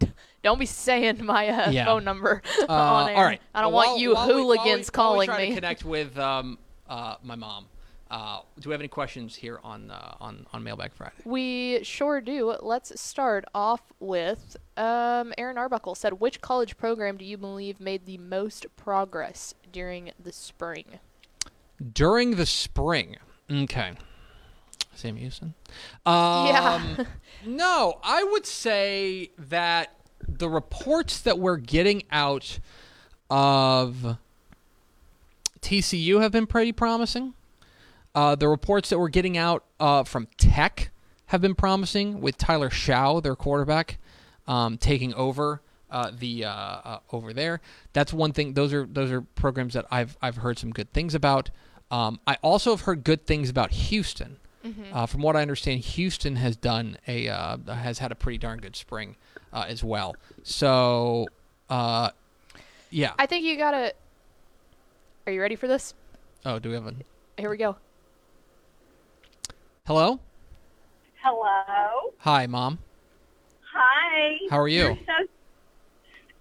don't 0.49 0.59
be 0.59 0.67
saying 0.67 1.25
my 1.25 1.49
uh, 1.49 1.71
Yeah. 1.71 1.85
phone 1.85 2.05
number 2.05 2.43
Uh, 2.69 2.73
on 2.73 3.09
air. 3.11 3.17
all 3.17 3.23
right. 3.25 3.41
I 3.55 3.61
don't 3.63 3.73
Well, 3.73 3.87
want 3.89 4.01
you 4.01 4.15
while 4.15 4.27
we- 4.27 4.33
while 4.35 4.37
we- 4.37 4.43
hooligans 4.57 4.87
we 4.89 4.93
calling 4.93 5.31
me. 5.31 5.49
To 5.51 5.55
connect 5.55 5.85
with 5.85 6.19
um, 6.19 6.59
uh, 6.89 7.17
my 7.23 7.35
mom. 7.37 7.67
Uh, 8.11 8.41
do 8.59 8.71
we 8.71 8.73
have 8.73 8.81
any 8.81 8.89
questions 8.89 9.37
here 9.37 9.61
on 9.63 9.91
uh, 9.91 10.15
on 10.19 10.47
on 10.55 10.65
Mailbag 10.65 10.93
Friday? 10.95 11.13
We 11.27 11.85
sure 11.85 12.23
do. 12.23 12.57
Let's 12.63 12.99
start 12.99 13.45
off 13.55 13.83
with 14.01 14.57
um, 14.79 15.35
Aaron 15.37 15.59
Arbuckle 15.59 15.95
said, 15.95 16.15
"Which 16.19 16.41
college 16.41 16.79
program 16.79 17.19
do 17.19 17.27
you 17.27 17.37
believe 17.37 17.81
made 17.81 18.07
the 18.07 18.17
most 18.17 18.65
progress 18.77 19.53
during 19.71 20.13
the 20.19 20.33
spring?" 20.33 21.01
During 21.93 22.37
the 22.37 22.47
spring. 22.47 23.19
Okay. 23.53 23.93
Sam 24.95 25.17
Houston. 25.17 25.53
Um, 26.07 26.47
Yeah. 26.47 27.05
no, 27.47 28.01
I 28.03 28.25
would 28.25 28.47
say 28.47 29.33
that 29.39 29.95
the 30.29 30.49
reports 30.49 31.21
that 31.23 31.39
we're 31.39 31.57
getting 31.57 32.03
out 32.11 32.59
of 33.31 34.19
TCU 35.61 36.21
have 36.21 36.33
been 36.33 36.47
pretty 36.47 36.73
promising. 36.73 37.35
Uh, 38.15 38.35
the 38.35 38.49
reports 38.49 38.91
that 38.91 38.99
we're 38.99 39.09
getting 39.09 39.37
out 39.37 39.65
uh, 39.81 40.05
from 40.05 40.29
Tech 40.37 40.91
have 41.27 41.41
been 41.41 41.55
promising, 41.55 42.21
with 42.21 42.39
Tyler 42.39 42.71
Shough, 42.71 43.23
their 43.23 43.37
quarterback, 43.37 43.99
um, 44.47 44.79
taking 44.79 45.13
over 45.15 45.61
uh, 45.91 46.11
the 46.17 46.45
uh, 46.45 46.51
uh, 46.51 46.99
over 47.13 47.33
there. 47.33 47.61
That's 47.93 48.13
one 48.13 48.33
thing. 48.33 48.55
Those 48.55 48.73
are 48.73 48.87
those 48.87 49.11
are 49.11 49.21
programs 49.21 49.75
that 49.75 49.87
I've 49.91 50.17
I've 50.23 50.37
heard 50.37 50.59
some 50.59 50.71
good 50.71 50.93
things 50.93 51.15
about. 51.15 51.51
Um, 51.91 52.21
I 52.27 52.37
also 52.43 52.71
have 52.71 52.83
heard 52.83 53.05
good 53.05 53.27
things 53.27 53.49
about 53.49 53.71
Houston. 53.73 54.39
Uh, 54.93 55.07
from 55.07 55.23
what 55.23 55.35
I 55.37 55.41
understand, 55.43 55.81
Houston 55.81 56.37
has 56.37 56.57
done 56.57 56.99
a 57.07 57.29
uh, 57.29 57.57
has 57.69 58.01
had 58.01 58.13
a 58.13 58.15
pretty 58.15 58.39
darn 58.39 58.59
good 58.59 58.77
spring 58.77 59.17
uh, 59.53 59.65
as 59.69 59.83
well. 59.85 60.17
So, 60.43 61.27
uh, 61.69 62.11
yeah. 62.91 63.13
I 63.19 63.27
think 63.27 63.45
you 63.45 63.57
gotta. 63.57 63.93
Are 65.27 65.33
you 65.33 65.41
ready 65.41 65.57
for 65.57 65.67
this? 65.69 65.95
Oh, 66.45 66.59
do 66.59 66.69
we 66.71 66.75
have 66.75 66.87
a 66.87 66.95
Here 67.37 67.51
we 67.51 67.57
go. 67.57 67.77
hello? 69.87 70.21
Hello. 71.23 72.13
Hi, 72.19 72.47
mom. 72.47 72.79
Hi. 73.75 74.39
How 74.51 74.59
are 74.61 74.69
you? 74.69 74.85
You're 74.85 74.97
so 74.97 75.27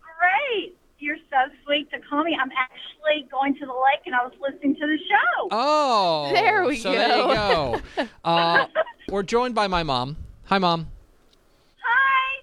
great. 0.02 0.76
You're 1.00 1.18
so 1.30 1.38
sweet 1.66 1.90
to 1.92 2.00
call 2.10 2.24
me. 2.24 2.38
I'm 2.40 2.50
actually 2.58 3.28
going 3.30 3.54
to 3.56 3.66
the 3.66 3.72
lake 3.72 4.02
and 4.06 4.16
I 4.16 4.24
was 4.24 4.34
listening 4.42 4.76
to 4.76 4.82
the 4.82 4.98
show. 4.98 5.48
Oh, 5.52 6.32
There 6.34 6.66
we 6.66 6.78
so 6.78 6.92
there 6.92 7.18
you 7.18 7.34
go. 7.34 7.82
uh, 8.24 8.66
we're 9.10 9.24
joined 9.24 9.56
by 9.56 9.68
my 9.68 9.84
mom. 9.84 10.18
Hi, 10.46 10.58
mom. 10.58 10.88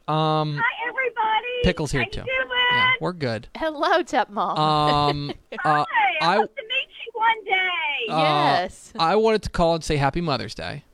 Hi. 0.09 0.40
Um, 0.40 0.57
Hi, 0.62 0.88
everybody. 0.88 1.62
Pickle's 1.64 1.93
here 1.93 2.03
How 2.03 2.09
too. 2.11 2.21
You 2.21 2.27
doing? 2.27 2.49
yeah, 2.73 2.90
we're 3.01 3.12
good. 3.12 3.49
Hello, 3.57 4.03
Tep 4.03 4.31
Mom. 4.31 4.59
Um, 4.59 5.33
Hi. 5.61 5.81
uh, 5.81 5.85
I, 6.21 6.33
I 6.33 6.37
hope 6.37 6.55
to 6.57 6.62
meet 6.62 6.88
you 7.05 7.12
one 7.14 7.45
day. 7.45 8.12
uh, 8.12 8.61
yes. 8.62 8.93
I 8.99 9.17
wanted 9.17 9.43
to 9.43 9.51
call 9.51 9.75
and 9.77 9.85
say 9.85 9.97
Happy 9.97 10.21
Mother's 10.21 10.55
Day 10.55 10.85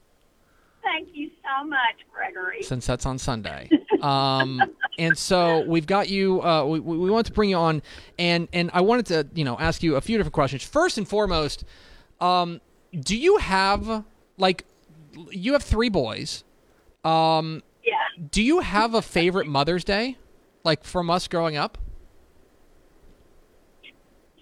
Thank 0.82 1.08
you 1.12 1.30
so 1.42 1.66
much, 1.66 1.78
Gregory. 2.12 2.62
since 2.62 2.86
that's 2.86 3.06
on 3.06 3.18
Sunday. 3.18 3.68
Um, 4.00 4.62
and 4.98 5.18
so 5.18 5.62
we've 5.68 5.86
got 5.86 6.08
you. 6.08 6.42
Uh, 6.42 6.64
we 6.64 6.80
we 6.80 6.96
we 6.96 7.10
want 7.10 7.26
to 7.26 7.32
bring 7.32 7.50
you 7.50 7.56
on, 7.56 7.82
and 8.18 8.48
and 8.50 8.70
I 8.72 8.80
wanted 8.80 9.04
to 9.06 9.28
you 9.34 9.44
know 9.44 9.58
ask 9.60 9.82
you 9.82 9.96
a 9.96 10.00
few 10.00 10.16
different 10.16 10.32
questions. 10.32 10.64
First 10.64 10.96
and 10.96 11.06
foremost, 11.06 11.64
um, 12.18 12.62
do 12.98 13.14
you 13.14 13.36
have 13.36 14.04
like 14.38 14.64
you 15.30 15.52
have 15.52 15.62
three 15.62 15.90
boys? 15.90 16.44
Um, 17.04 17.56
Yeah. 17.56 17.60
Do 18.28 18.42
you 18.42 18.60
have 18.60 18.94
a 18.94 19.02
favorite 19.02 19.46
Mother's 19.46 19.84
Day, 19.84 20.18
like 20.64 20.84
from 20.84 21.08
us 21.10 21.26
growing 21.28 21.56
up? 21.56 21.78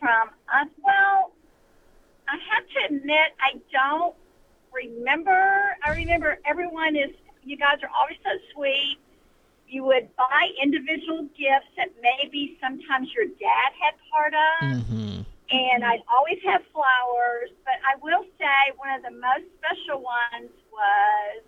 From 0.01 0.29
us, 0.29 0.69
well, 0.85 1.33
I 2.29 2.37
have 2.53 2.65
to 2.69 2.95
admit, 2.95 3.35
I 3.41 3.59
don't 3.73 4.15
remember. 4.73 5.77
I 5.85 5.91
remember 5.95 6.39
everyone 6.45 6.97
is. 6.97 7.11
You 7.43 7.57
guys 7.57 7.79
are 7.83 7.91
always 7.99 8.19
so 8.23 8.31
sweet. 8.55 8.99
You 9.67 9.85
would 9.85 10.15
buy 10.17 10.49
individual 10.63 11.23
gifts 11.37 11.73
that 11.77 11.89
maybe 12.03 12.59
sometimes 12.61 13.09
your 13.15 13.27
dad 13.27 13.71
had 13.81 13.95
part 14.11 14.35
of. 14.35 14.85
Mm-hmm. 14.85 15.23
and 15.51 15.85
I'd 15.85 16.03
always 16.13 16.39
have 16.45 16.63
flowers. 16.73 17.51
But 17.65 17.81
I 17.87 17.97
will 18.03 18.25
say 18.39 18.77
one 18.77 18.91
of 18.95 19.03
the 19.03 19.11
most 19.17 19.49
special 19.57 20.03
ones 20.03 20.53
was 20.73 21.43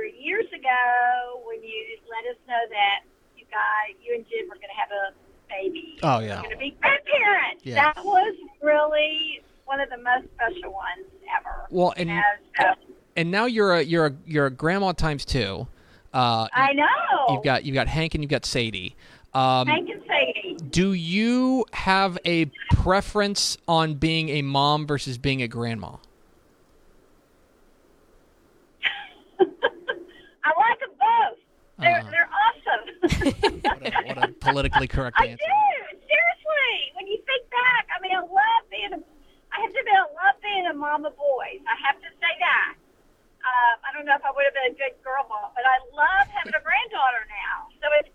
three 0.00 0.18
years 0.18 0.46
ago 0.46 1.42
when 1.44 1.62
you 1.62 1.98
let 2.08 2.30
us 2.30 2.38
know 2.48 2.54
that 2.70 3.00
you 3.36 3.44
guys, 3.50 3.94
you 4.02 4.14
and 4.14 4.24
Jim, 4.28 4.48
were 4.48 4.54
going 4.54 4.72
to 4.74 4.80
have 4.80 4.90
a 4.90 5.12
baby. 5.48 5.98
Oh 6.02 6.20
yeah. 6.20 6.42
Going 6.42 6.50
to 6.50 6.56
be 6.56 6.76
grandparents. 6.80 7.64
Yeah. 7.64 7.74
That 7.74 8.04
was 8.04 8.34
really 8.62 9.42
one 9.66 9.80
of 9.80 9.90
the 9.90 9.98
most 9.98 10.26
special 10.34 10.72
ones 10.72 11.06
ever. 11.38 11.66
Well, 11.70 11.92
and 11.96 12.10
As, 12.10 12.22
uh, 12.58 12.74
and 13.16 13.30
now 13.30 13.46
you're 13.46 13.74
a 13.74 13.82
you're 13.82 14.06
a 14.06 14.12
you're 14.26 14.46
a 14.46 14.50
grandma 14.50 14.92
times 14.92 15.24
two. 15.24 15.66
Uh, 16.12 16.48
I 16.52 16.72
know. 16.72 17.34
You've 17.34 17.44
got 17.44 17.64
you've 17.64 17.74
got 17.74 17.86
Hank 17.86 18.14
and 18.14 18.24
you've 18.24 18.30
got 18.30 18.44
Sadie. 18.44 18.96
Um, 19.32 19.68
Hank 19.68 19.88
and 19.90 20.02
Sadie. 20.06 20.56
do 20.70 20.92
you 20.92 21.64
have 21.72 22.18
a 22.24 22.46
preference 22.72 23.58
on 23.68 23.94
being 23.94 24.28
a 24.30 24.42
mom 24.42 24.86
versus 24.86 25.18
being 25.18 25.42
a 25.42 25.48
grandma? 25.48 25.96
I 30.50 30.58
like 30.58 30.78
them 30.82 30.94
both. 30.98 31.38
They're, 31.78 32.00
Uh-huh. 32.02 32.10
they're 32.10 32.30
awesome. 32.42 32.84
What 33.70 33.82
a, 33.86 33.90
what 34.06 34.18
a 34.18 34.32
politically 34.40 34.88
correct 34.88 35.16
I 35.20 35.26
answer. 35.32 35.44
do. 35.46 35.96
Seriously. 35.96 36.74
When 36.98 37.06
you 37.06 37.16
think 37.24 37.48
back, 37.50 37.86
I 37.94 38.00
mean, 38.02 38.12
I 38.16 38.20
love 38.20 38.62
being 38.70 38.92
a, 38.92 39.00
I 39.54 39.56
have 39.62 39.72
to 39.72 39.78
admit, 39.78 39.94
I 39.94 40.02
love 40.10 40.36
being 40.42 40.66
a 40.66 40.74
mom 40.74 41.04
of 41.06 41.16
boys. 41.16 41.62
I 41.64 41.76
have 41.86 41.96
to 42.02 42.08
say 42.20 42.32
that. 42.40 42.74
Uh, 43.40 43.74
I 43.88 43.96
don't 43.96 44.04
know 44.04 44.14
if 44.14 44.24
I 44.24 44.30
would 44.34 44.44
have 44.44 44.52
been 44.54 44.72
a 44.72 44.76
good 44.76 44.98
girl 45.02 45.24
mom, 45.28 45.50
but 45.54 45.64
I 45.64 45.76
love 45.96 46.28
having 46.28 46.52
a 46.52 46.60
granddaughter 46.62 47.24
now. 47.30 47.72
So 47.80 47.86
it's 48.00 48.10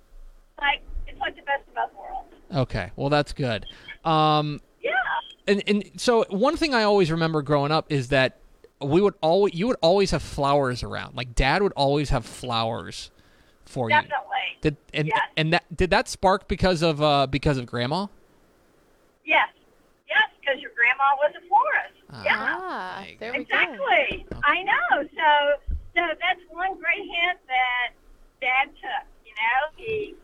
like, 0.62 0.82
it's 1.08 1.20
like 1.20 1.36
the 1.36 1.42
best 1.42 1.64
of 1.68 1.74
both 1.76 1.94
worlds. 1.98 2.30
Okay, 2.70 2.92
well 2.96 3.10
that's 3.10 3.34
good. 3.34 3.66
Um, 4.06 4.62
Yeah. 4.82 4.92
and 5.48 5.64
and 5.68 5.90
so 5.98 6.26
one 6.30 6.58
thing 6.58 6.76
I 6.76 6.84
always 6.84 7.10
remember 7.12 7.42
growing 7.42 7.72
up 7.72 7.92
is 7.92 8.10
that 8.10 8.38
we 8.82 9.02
would 9.02 9.14
always 9.22 9.54
you 9.54 9.68
would 9.68 9.78
always 9.82 10.12
have 10.12 10.22
flowers 10.22 10.84
around. 10.84 11.16
Like 11.16 11.34
Dad 11.36 11.62
would 11.64 11.74
always 11.74 12.10
have 12.10 12.26
flowers 12.26 13.12
for 13.66 13.90
you. 13.90 13.96
Definitely. 13.96 14.22
Did 14.62 14.78
and 14.94 15.08
Yes. 15.08 15.20
and 15.38 15.54
that 15.54 15.64
did 15.76 15.90
that 15.92 16.08
spark 16.08 16.48
because 16.48 16.82
of 16.82 17.02
uh 17.02 17.28
because 17.28 17.58
of 17.58 17.66
Grandma? 17.66 18.08
Yes. 19.26 19.50
Yes, 20.08 20.30
because 20.40 20.62
your 20.62 20.72
grandma 20.76 21.16
was 21.18 21.34
a 21.36 21.48
florist. 21.48 22.26
yeah. 22.26 22.36
Ah, 22.38 23.00
There 23.02 23.10
you 23.12 23.18
there 23.20 23.32
we 23.34 23.38
go. 23.38 23.42
Exactly. 23.42 24.26
I 24.44 24.64
know. 24.64 25.02
So, 25.02 25.30
so 25.96 26.02
that's 26.20 26.42
one 26.52 26.78
great 26.80 27.02
hint 27.04 27.40
that 27.48 27.94
Dad 28.42 28.70
took. 28.76 29.08
You 29.26 29.32
know, 29.34 29.60
he 29.76 30.16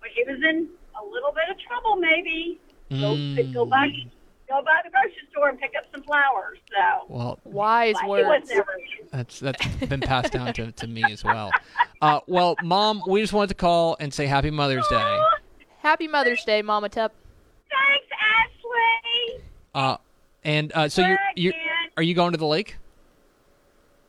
when 0.00 0.10
he 0.14 0.22
was 0.24 0.38
in 0.42 0.68
a 1.00 1.04
little 1.04 1.32
bit 1.32 1.44
of 1.50 1.58
trouble, 1.60 1.96
maybe 1.96 2.58
go 2.90 3.14
Mm. 3.16 3.52
go 3.52 3.66
by 3.66 3.88
go 4.48 4.62
by 4.64 4.80
the 4.84 4.90
grocery 4.90 5.12
store 5.30 5.48
and 5.48 5.58
pick 5.58 5.72
up 5.76 5.84
some 5.92 6.02
flowers. 6.02 6.58
So, 6.70 7.06
Well, 7.08 7.38
Wise 7.44 7.94
but 7.94 8.02
he 8.04 8.08
was 8.08 8.26
words. 8.26 8.48
never. 8.50 8.76
That's 9.12 9.40
that's 9.40 9.66
been 9.86 10.00
passed 10.00 10.32
down 10.32 10.52
to, 10.54 10.72
to 10.72 10.86
me 10.86 11.04
as 11.04 11.24
well. 11.24 11.50
Uh, 12.02 12.20
well, 12.26 12.56
Mom, 12.62 13.02
we 13.08 13.20
just 13.20 13.32
wanted 13.32 13.48
to 13.48 13.54
call 13.54 13.96
and 14.00 14.12
say 14.12 14.26
Happy 14.26 14.50
Mother's 14.50 14.86
Day. 14.88 15.20
Happy 15.80 16.08
Mother's 16.08 16.44
Day, 16.44 16.62
Mama 16.62 16.88
Tep. 16.88 17.12
Thanks, 17.70 18.06
Ashley. 18.36 19.42
Uh, 19.74 19.96
and 20.44 20.72
uh, 20.74 20.88
so 20.88 21.06
you're, 21.06 21.18
you're 21.36 21.52
are 21.96 22.02
you 22.02 22.14
going 22.14 22.32
to 22.32 22.38
the 22.38 22.46
lake? 22.46 22.76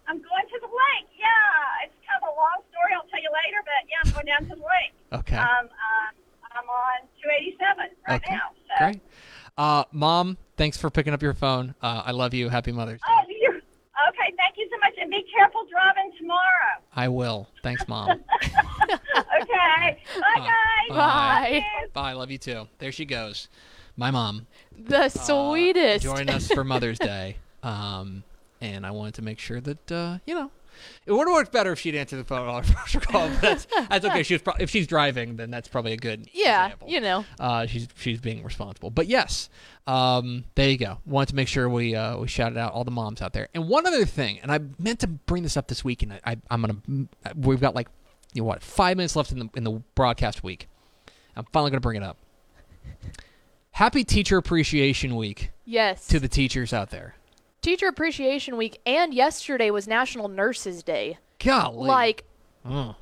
I'm 0.07 0.17
going 0.17 0.45
to 0.47 0.59
the 0.61 0.67
lake. 0.67 1.07
Yeah, 1.19 1.85
it's 1.85 1.93
kind 2.07 2.21
of 2.23 2.29
a 2.29 2.35
long 2.35 2.61
story. 2.71 2.93
I'll 2.95 3.07
tell 3.09 3.21
you 3.21 3.29
later. 3.31 3.59
But 3.63 3.87
yeah, 3.89 4.01
I'm 4.05 4.11
going 4.11 4.25
down 4.25 4.41
to 4.49 4.55
the 4.61 4.67
lake. 4.67 4.93
Okay, 5.13 5.37
Um, 5.37 5.65
um, 5.67 6.13
I'm 6.51 6.67
on 6.69 7.07
287 7.23 7.95
right 8.07 8.21
Okay. 8.21 8.33
now. 8.35 8.49
So. 8.67 8.85
great. 8.85 9.01
Uh, 9.57 9.83
Mom, 9.91 10.37
thanks 10.55 10.77
for 10.77 10.89
picking 10.89 11.13
up 11.13 11.21
your 11.21 11.33
phone. 11.33 11.73
Uh, 11.81 12.03
I 12.05 12.11
love 12.11 12.33
you. 12.33 12.49
Happy 12.49 12.71
Mother's 12.71 12.99
Day. 13.01 13.07
Oh, 13.09 13.23
you're 13.27 13.55
okay. 13.55 14.33
Thank 14.37 14.57
you 14.57 14.69
so 14.71 14.77
much, 14.79 14.93
and 15.01 15.09
be 15.09 15.23
careful 15.35 15.61
driving 15.71 16.11
tomorrow. 16.19 16.81
I 16.95 17.07
will. 17.07 17.47
Thanks, 17.63 17.87
Mom. 17.87 18.21
Okay. 19.41 20.01
Bye, 20.19 20.39
guys. 20.39 20.89
Bye. 20.89 20.95
Bye. 20.95 21.63
Bye. 21.93 22.13
Love 22.13 22.31
you 22.31 22.37
too. 22.37 22.67
There 22.79 22.91
she 22.91 23.05
goes. 23.05 23.47
My 23.95 24.11
mom. 24.11 24.47
The 24.77 25.09
sweetest. 25.09 26.03
join 26.03 26.29
us 26.29 26.47
for 26.47 26.63
Mother's 26.63 26.99
Day. 26.99 27.37
Um, 27.63 28.23
and 28.61 28.85
I 28.85 28.91
wanted 28.91 29.15
to 29.15 29.21
make 29.21 29.39
sure 29.39 29.59
that 29.61 29.91
uh, 29.91 30.17
you 30.25 30.35
know, 30.35 30.51
it 31.05 31.11
would 31.11 31.27
have 31.27 31.33
worked 31.33 31.51
better 31.51 31.71
if 31.71 31.79
she'd 31.79 31.95
answered 31.95 32.17
the 32.17 32.23
phone 32.23 32.47
on 32.47 32.63
first 32.63 33.01
call. 33.01 33.27
But 33.29 33.41
that's, 33.41 33.67
that's 33.89 34.05
okay. 34.05 34.23
She 34.23 34.33
was 34.33 34.41
pro- 34.41 34.55
if 34.59 34.69
she's 34.69 34.87
driving, 34.87 35.35
then 35.35 35.49
that's 35.51 35.67
probably 35.67 35.93
a 35.93 35.97
good 35.97 36.27
yeah, 36.33 36.65
example. 36.65 36.89
you 36.89 37.01
know. 37.01 37.25
Uh, 37.39 37.65
she's 37.65 37.87
she's 37.95 38.19
being 38.19 38.43
responsible. 38.43 38.89
But 38.89 39.07
yes, 39.07 39.49
um, 39.87 40.43
there 40.55 40.69
you 40.69 40.77
go. 40.77 40.97
Wanted 41.05 41.29
to 41.29 41.35
make 41.35 41.47
sure 41.47 41.67
we 41.69 41.95
uh, 41.95 42.17
we 42.17 42.27
shouted 42.27 42.57
out 42.57 42.73
all 42.73 42.83
the 42.83 42.91
moms 42.91 43.21
out 43.21 43.33
there. 43.33 43.47
And 43.53 43.67
one 43.69 43.85
other 43.87 44.05
thing, 44.05 44.39
and 44.41 44.51
I 44.51 44.59
meant 44.79 44.99
to 44.99 45.07
bring 45.07 45.43
this 45.43 45.57
up 45.57 45.67
this 45.67 45.83
week, 45.83 46.03
and 46.03 46.13
I, 46.13 46.19
I 46.25 46.37
I'm 46.49 46.61
gonna 46.61 47.07
we've 47.35 47.61
got 47.61 47.75
like 47.75 47.87
you 48.33 48.41
know 48.41 48.47
what 48.47 48.61
five 48.63 48.97
minutes 48.97 49.15
left 49.15 49.31
in 49.31 49.39
the 49.39 49.49
in 49.55 49.63
the 49.63 49.81
broadcast 49.95 50.43
week. 50.43 50.67
I'm 51.35 51.45
finally 51.53 51.71
gonna 51.71 51.81
bring 51.81 51.97
it 51.97 52.03
up. 52.03 52.17
Happy 53.71 54.03
Teacher 54.03 54.37
Appreciation 54.37 55.15
Week 55.15 55.51
Yes. 55.65 56.07
to 56.07 56.19
the 56.19 56.27
teachers 56.27 56.73
out 56.73 56.89
there. 56.89 57.15
Teacher 57.61 57.87
Appreciation 57.87 58.55
Week 58.57 58.79
and 58.85 59.13
yesterday 59.13 59.71
was 59.71 59.87
National 59.87 60.27
Nurses 60.27 60.83
Day. 60.83 61.17
Golly, 61.43 61.87
Like, 61.87 62.23
Oh, 62.65 62.95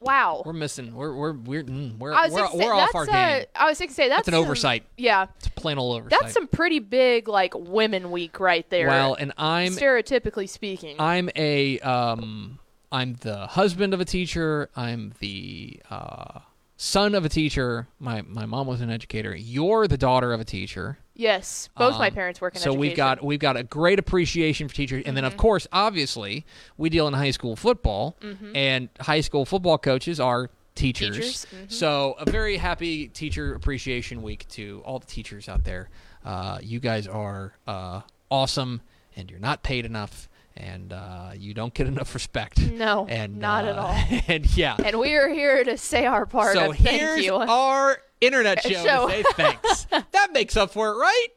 wow. 0.00 0.42
we're 0.44 0.52
missing. 0.52 0.94
We're 0.94 1.14
we're 1.14 1.32
we're 1.32 1.64
mm, 1.64 1.98
we're, 1.98 2.12
we're, 2.12 2.28
say, 2.48 2.48
we're 2.54 2.74
off 2.74 2.94
our 2.94 3.04
a- 3.04 3.06
game. 3.06 3.44
I 3.54 3.68
was 3.68 3.78
going 3.78 3.88
to 3.88 3.94
say 3.94 4.08
that's, 4.08 4.18
That's 4.20 4.28
an 4.28 4.34
some- 4.34 4.42
oversight. 4.44 4.84
Yeah, 4.96 5.26
It's 5.36 5.46
a 5.48 5.50
plain 5.52 5.78
old 5.78 5.96
oversight. 5.98 6.20
that's 6.20 6.32
some 6.34 6.46
pretty 6.48 6.78
big 6.78 7.28
like 7.28 7.54
Women 7.56 8.10
Week 8.10 8.38
right 8.40 8.68
there. 8.70 8.88
well, 8.88 9.14
and 9.14 9.32
I'm 9.36 9.72
stereotypically 9.72 10.48
speaking. 10.48 10.96
I'm 10.98 11.30
a 11.36 11.78
um 11.80 12.58
I'm 12.92 13.14
the 13.14 13.46
husband 13.48 13.94
of 13.94 14.00
a 14.00 14.04
teacher. 14.04 14.70
I'm 14.76 15.12
the 15.18 15.80
uh, 15.90 16.40
son 16.76 17.14
of 17.14 17.24
a 17.24 17.28
teacher. 17.28 17.88
My 17.98 18.22
my 18.22 18.46
mom 18.46 18.66
was 18.66 18.80
an 18.80 18.90
educator. 18.90 19.34
You're 19.36 19.86
the 19.88 19.98
daughter 19.98 20.32
of 20.32 20.40
a 20.40 20.44
teacher. 20.44 20.98
Yes, 21.14 21.68
both 21.76 21.98
my 21.98 22.08
Um, 22.08 22.14
parents 22.14 22.40
work 22.40 22.54
in 22.56 22.60
so 22.60 22.72
we've 22.72 22.96
got 22.96 23.24
we've 23.24 23.38
got 23.40 23.56
a 23.56 23.62
great 23.62 23.98
appreciation 23.98 24.68
for 24.68 24.74
teachers, 24.74 25.02
and 25.06 25.16
then 25.16 25.24
Mm-hmm. 25.24 25.32
of 25.32 25.36
course, 25.38 25.66
obviously, 25.72 26.44
we 26.76 26.88
deal 26.90 27.06
in 27.08 27.14
high 27.14 27.30
school 27.30 27.56
football, 27.56 28.16
and 28.54 28.88
high 29.00 29.20
school 29.20 29.44
football 29.44 29.78
coaches 29.78 30.18
are 30.20 30.50
teachers. 30.74 31.46
Mm-hmm. 31.46 31.64
Mhm. 31.64 31.72
So 31.72 32.16
a 32.18 32.28
very 32.30 32.56
happy 32.56 33.08
Teacher 33.08 33.54
Appreciation 33.54 34.22
Week 34.22 34.46
to 34.50 34.82
all 34.84 34.98
the 34.98 35.06
teachers 35.06 35.48
out 35.48 35.64
there. 35.64 35.88
Uh, 36.24 36.58
you 36.62 36.80
guys 36.80 37.06
are 37.06 37.54
uh, 37.66 38.00
awesome, 38.30 38.80
and 39.16 39.30
you're 39.30 39.38
not 39.40 39.62
paid 39.62 39.86
enough, 39.86 40.28
and 40.56 40.92
uh, 40.92 41.30
you 41.36 41.54
don't 41.54 41.72
get 41.74 41.86
enough 41.94 42.12
respect. 42.14 42.58
No, 42.58 43.06
and 43.08 43.38
not 43.38 43.64
at 43.64 43.78
uh, 43.78 43.82
all. 43.82 43.94
And 44.26 44.56
yeah, 44.56 44.74
and 44.82 44.98
we 44.98 45.14
are 45.14 45.28
here 45.28 45.62
to 45.64 45.76
say 45.76 46.06
our 46.06 46.26
part. 46.26 46.54
so 46.56 46.70
of 46.70 46.76
thank 46.78 47.00
here's 47.00 47.24
you. 47.24 47.34
our 47.36 47.98
internet 48.26 48.62
show, 48.62 48.84
Show. 48.84 49.08
to 49.08 49.12
say 49.12 49.22
thanks. 49.34 49.84
that 50.12 50.32
makes 50.32 50.56
up 50.56 50.70
for 50.70 50.90
it, 50.92 50.96
right? 50.96 51.28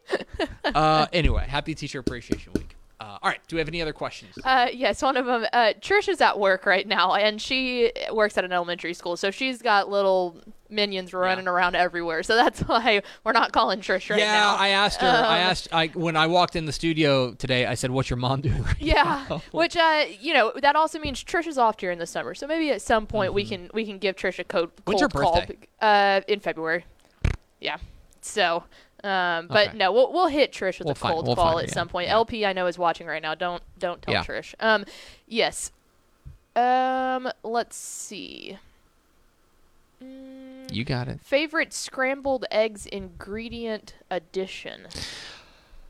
Uh, 0.64 1.08
anyway, 1.14 1.46
happy 1.48 1.76
Teacher 1.76 2.00
Appreciation 2.00 2.54
Week. 2.54 2.76
Uh, 3.00 3.18
all 3.22 3.30
right, 3.30 3.40
do 3.48 3.56
we 3.56 3.60
have 3.60 3.68
any 3.68 3.80
other 3.80 3.94
questions? 3.94 4.34
Uh, 4.44 4.68
yes, 4.74 5.04
one 5.04 5.18
of 5.18 5.28
them. 5.28 5.46
Uh, 5.54 5.74
Trish 5.80 6.10
is 6.10 6.20
at 6.20 6.40
work 6.40 6.66
right 6.66 6.88
now, 6.88 7.14
and 7.14 7.40
she 7.40 7.92
works 8.12 8.40
at 8.40 8.44
an 8.44 8.52
elementary 8.52 8.96
school, 8.96 9.16
so 9.16 9.30
she's 9.30 9.62
got 9.62 9.88
little 9.88 10.36
minions 10.70 11.14
running 11.14 11.48
around 11.48 11.76
everywhere. 11.76 12.24
So 12.24 12.36
that's 12.36 12.60
why 12.68 13.04
we're 13.24 13.34
not 13.34 13.52
calling 13.52 13.82
Trish 13.82 14.10
right 14.10 14.18
yeah, 14.18 14.32
now. 14.34 14.56
I 14.56 14.70
asked 14.70 15.00
her. 15.02 15.08
I 15.08 15.42
Um, 15.44 15.50
asked 15.50 15.68
I 15.72 15.88
when 15.94 16.16
I 16.16 16.26
walked 16.26 16.56
in 16.56 16.66
the 16.66 16.72
studio 16.72 17.34
today. 17.34 17.68
I 17.68 17.76
said, 17.76 17.92
"What's 17.92 18.10
your 18.10 18.18
mom 18.18 18.42
doing?" 18.48 18.64
Right 18.64 18.76
Yeah, 18.80 19.26
now?" 19.30 19.44
which 19.52 19.78
uh, 19.78 20.06
you 20.20 20.34
know, 20.34 20.52
that 20.60 20.76
also 20.76 20.98
means 20.98 21.24
Trish 21.24 21.46
is 21.46 21.60
off 21.60 21.78
during 21.78 22.00
the 22.00 22.08
summer. 22.08 22.34
So 22.34 22.48
maybe 22.48 22.72
at 22.72 22.82
some 22.82 23.06
point 23.06 23.32
we 23.32 23.46
can 23.46 23.70
we 23.76 23.86
can 23.86 24.00
give 24.00 24.16
Trish 24.16 24.40
a 24.40 24.44
code. 24.44 24.76
Mm-hmm. 24.76 24.84
When's 24.86 25.02
her 25.02 25.08
cold 25.10 25.46
call. 25.46 25.88
Uh, 25.88 26.22
in 26.28 26.40
February. 26.40 26.86
Yeah. 27.62 27.78
So, 28.22 28.64
um, 29.04 29.48
but 29.48 29.70
Okay. 29.70 29.78
no, 29.78 29.92
we'll 29.92 30.12
we'll 30.12 30.28
hit 30.28 30.52
Trish 30.52 30.80
with 30.80 30.86
We'll 30.86 30.92
a 30.94 30.96
find- 30.96 31.14
cold 31.14 31.28
we'll 31.28 31.36
call 31.36 31.54
find 31.54 31.64
at 31.64 31.68
yeah. 31.70 31.74
some 31.74 31.88
point. 31.88 32.08
Yeah. 32.08 32.14
LP 32.14 32.46
I 32.46 32.54
know 32.54 32.68
is 32.68 32.78
watching 32.78 33.08
right 33.08 33.22
now. 33.22 33.36
Don't 33.36 33.62
don't 33.80 34.02
tell 34.02 34.14
Yeah. 34.14 34.24
Trish. 34.24 34.54
Um, 34.60 34.86
yes. 35.28 35.72
Um, 36.56 37.30
let's 37.44 37.76
see. 37.76 38.58
Mm, 40.04 40.72
You 40.74 40.84
got 40.84 41.08
it. 41.08 41.20
favorite 41.22 41.74
scrambled 41.74 42.46
eggs 42.52 42.86
ingredient 42.86 43.96
addition. 44.10 44.88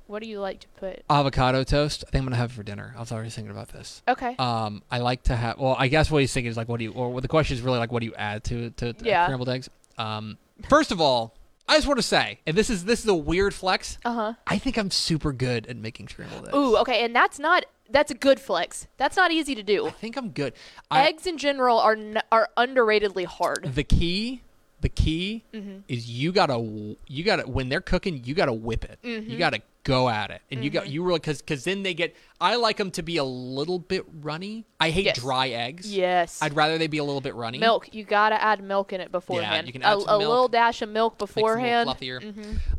What 0.07 0.23
do 0.23 0.29
you 0.29 0.39
like 0.39 0.61
to 0.61 0.67
put? 0.77 1.03
Avocado 1.09 1.65
toast. 1.65 2.05
I 2.07 2.11
think 2.11 2.21
I'm 2.21 2.25
gonna 2.27 2.37
have 2.37 2.51
it 2.51 2.53
for 2.53 2.63
dinner. 2.63 2.93
I 2.95 2.99
was 3.01 3.11
already 3.11 3.29
thinking 3.29 3.51
about 3.51 3.69
this. 3.69 4.01
Okay. 4.07 4.35
Um, 4.39 4.81
I 4.89 4.99
like 4.99 5.23
to 5.23 5.35
have. 5.35 5.57
Well, 5.57 5.75
I 5.77 5.89
guess 5.89 6.09
what 6.09 6.19
he's 6.21 6.31
thinking 6.33 6.49
is 6.49 6.55
like, 6.55 6.69
what 6.69 6.77
do 6.77 6.85
you? 6.85 6.93
Or 6.93 7.09
what 7.11 7.23
the 7.23 7.27
question 7.27 7.55
is 7.57 7.61
really 7.61 7.79
like, 7.79 7.91
what 7.91 7.99
do 7.99 8.05
you 8.05 8.15
add 8.15 8.45
to 8.45 8.69
to, 8.71 8.93
to 8.93 9.05
Yeah. 9.05 9.25
scrambled 9.25 9.49
eggs? 9.49 9.69
Um, 9.97 10.37
first 10.69 10.91
of 10.93 11.01
all, 11.01 11.33
I 11.69 11.75
just 11.75 11.87
want 11.87 11.97
to 11.97 12.03
say, 12.03 12.39
and 12.47 12.55
this 12.57 12.69
is 12.69 12.85
this 12.85 13.01
is 13.01 13.07
a 13.07 13.15
weird 13.15 13.53
flex. 13.53 13.97
Uh 14.05 14.13
huh. 14.13 14.33
I 14.45 14.57
think 14.57 14.77
I'm 14.77 14.89
super 14.91 15.33
good 15.33 15.67
at 15.67 15.75
making 15.77 16.07
scrambled 16.07 16.47
eggs. 16.47 16.55
Ooh, 16.55 16.77
okay, 16.77 17.03
and 17.03 17.15
that's 17.15 17.39
not 17.39 17.65
that's 17.89 18.11
a 18.11 18.15
good 18.15 18.39
flex. 18.39 18.87
That's 18.97 19.15
not 19.17 19.31
easy 19.31 19.53
to 19.55 19.63
do. 19.63 19.87
I 19.87 19.91
think 19.91 20.17
I'm 20.17 20.29
good. 20.31 20.53
I, 20.91 21.07
Eggs 21.07 21.25
in 21.27 21.37
general 21.37 21.77
are 21.79 21.93
n- 21.93 22.21
are 22.31 22.49
underratedly 22.57 23.25
hard. 23.25 23.69
the 23.75 23.83
key 23.83 24.41
the 24.81 24.89
key 24.89 25.43
Mm-hmm. 25.53 25.79
is 25.87 26.09
you 26.09 26.31
gotta 26.31 26.95
you 27.07 27.23
gotta 27.23 27.43
when 27.47 27.67
they're 27.69 27.81
cooking 27.81 28.21
you 28.23 28.33
gotta 28.35 28.53
whip 28.53 28.83
it 28.85 28.99
Mm-hmm. 29.03 29.29
you 29.31 29.37
gotta 29.37 29.61
go 29.87 30.09
at 30.09 30.29
it 30.31 30.41
and 30.51 30.63
you 30.63 30.69
got 30.69 30.87
you 30.89 31.03
really 31.03 31.19
because 31.19 31.41
because 31.41 31.63
then 31.63 31.81
they 31.83 31.93
get 31.93 32.15
i 32.41 32.55
like 32.55 32.75
them 32.77 32.91
to 32.91 33.01
be 33.01 33.17
a 33.17 33.23
little 33.23 33.79
bit 33.79 34.03
runny 34.21 34.65
i 34.79 34.89
hate 34.89 35.05
Yes. 35.05 35.17
dry 35.19 35.47
eggs 35.49 35.91
Yes. 35.95 36.41
i'd 36.41 36.55
rather 36.55 36.77
they 36.77 36.87
be 36.87 36.97
a 36.97 37.03
little 37.03 37.21
bit 37.21 37.35
runny 37.35 37.57
milk. 37.57 37.93
You 37.93 38.03
gotta 38.03 38.41
add 38.41 38.61
milk 38.61 38.91
in 38.93 38.99
it 39.01 39.11
beforehand. 39.11 39.65
you 39.67 39.73
can 39.73 39.83
add 39.83 39.93
a, 39.99 40.15
a 40.15 40.17
little 40.17 40.47
dash 40.49 40.81
of 40.81 40.89
milk 40.89 41.19
makes 41.21 41.33
them 41.33 41.43
a 41.43 41.47
little 41.47 41.93
beforehand. 41.95 42.29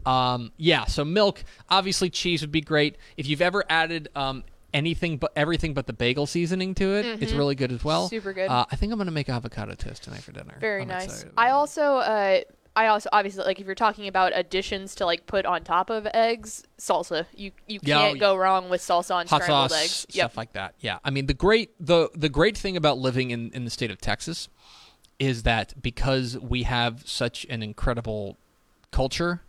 fluffier 0.05 0.07
um 0.07 0.53
yeah 0.57 0.85
so 0.85 1.05
milk 1.05 1.43
obviously 1.71 2.11
cheese 2.11 2.41
would 2.43 2.53
be 2.53 2.61
great 2.61 2.97
if 3.17 3.27
you've 3.27 3.43
ever 3.43 3.65
added 3.69 4.09
um 4.15 4.45
anything 4.75 5.17
but 5.17 5.33
everything 5.35 5.73
but 5.73 5.87
the 5.87 5.95
bagel 5.95 6.27
seasoning 6.27 6.75
to 6.75 6.95
it 6.97 7.23
it's 7.23 7.33
really 7.33 7.55
good 7.55 7.73
as 7.73 7.83
well 7.83 8.05
Mm-hmm. 8.05 8.17
Super 8.17 8.33
good. 8.35 8.49
uh, 8.51 8.67
i 8.71 8.77
think 8.77 8.93
i'm 8.93 8.99
gonna 8.99 9.11
make 9.11 9.31
avocado 9.31 9.75
toast 9.75 10.05
tonight 10.05 10.21
for 10.23 10.33
dinner 10.33 10.57
Very 10.61 10.83
I'm 10.83 10.89
nice. 10.89 11.25
I 11.39 11.51
also 11.51 11.97
uh 11.97 12.41
I 12.79 12.87
also 12.87 13.09
obviously 13.13 13.43
like 13.43 13.59
if 13.59 13.67
you're 13.67 13.75
talking 13.75 14.07
about 14.07 14.31
additions 14.37 14.95
to 14.97 15.05
like 15.05 15.27
put 15.27 15.45
on 15.45 15.65
top 15.65 15.91
of 15.91 16.07
eggs, 16.15 16.63
salsa. 16.79 17.27
You 17.35 17.51
you 17.67 17.81
Yeah, 17.83 17.99
can't 17.99 18.19
oh, 18.19 18.21
go 18.21 18.37
wrong 18.37 18.69
with 18.71 18.81
salsa 18.81 19.17
on 19.17 19.27
hot 19.27 19.43
scrambled 19.43 19.73
sauce 19.73 19.83
eggs. 19.83 20.07
stuff 20.15 20.37
like 20.37 20.53
that. 20.53 20.77
Yeah, 20.79 21.01
I 21.05 21.11
mean 21.11 21.27
the 21.27 21.35
great 21.35 21.73
the 21.85 22.09
the 22.15 22.29
great 22.29 22.57
thing 22.57 22.77
about 22.77 22.99
living 22.99 23.33
in 23.33 23.51
in 23.51 23.65
the 23.65 23.71
state 23.71 23.91
of 23.91 24.01
Texas 24.01 24.49
is 25.19 25.43
that 25.43 25.75
because 25.83 26.39
we 26.39 26.63
have 26.63 27.03
such 27.05 27.45
an 27.51 27.65
incredible 27.65 28.37
culture, 28.93 29.43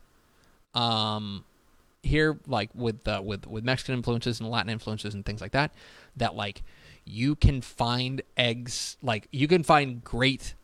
um, 0.74 1.46
here 2.02 2.40
like 2.48 2.72
with 2.74 3.08
uh, 3.08 3.22
with 3.24 3.46
with 3.46 3.64
Mexican 3.64 3.94
influences 3.94 4.40
and 4.40 4.50
Latin 4.50 4.72
influences 4.72 5.14
and 5.14 5.24
things 5.24 5.40
like 5.40 5.52
that, 5.52 5.72
that 6.18 6.34
like 6.34 6.64
you 7.06 7.36
can 7.36 7.62
find 7.62 8.24
eggs 8.38 8.98
like 9.04 9.28
you 9.32 9.48
can 9.48 9.62
find 9.62 10.04
great 10.04 10.56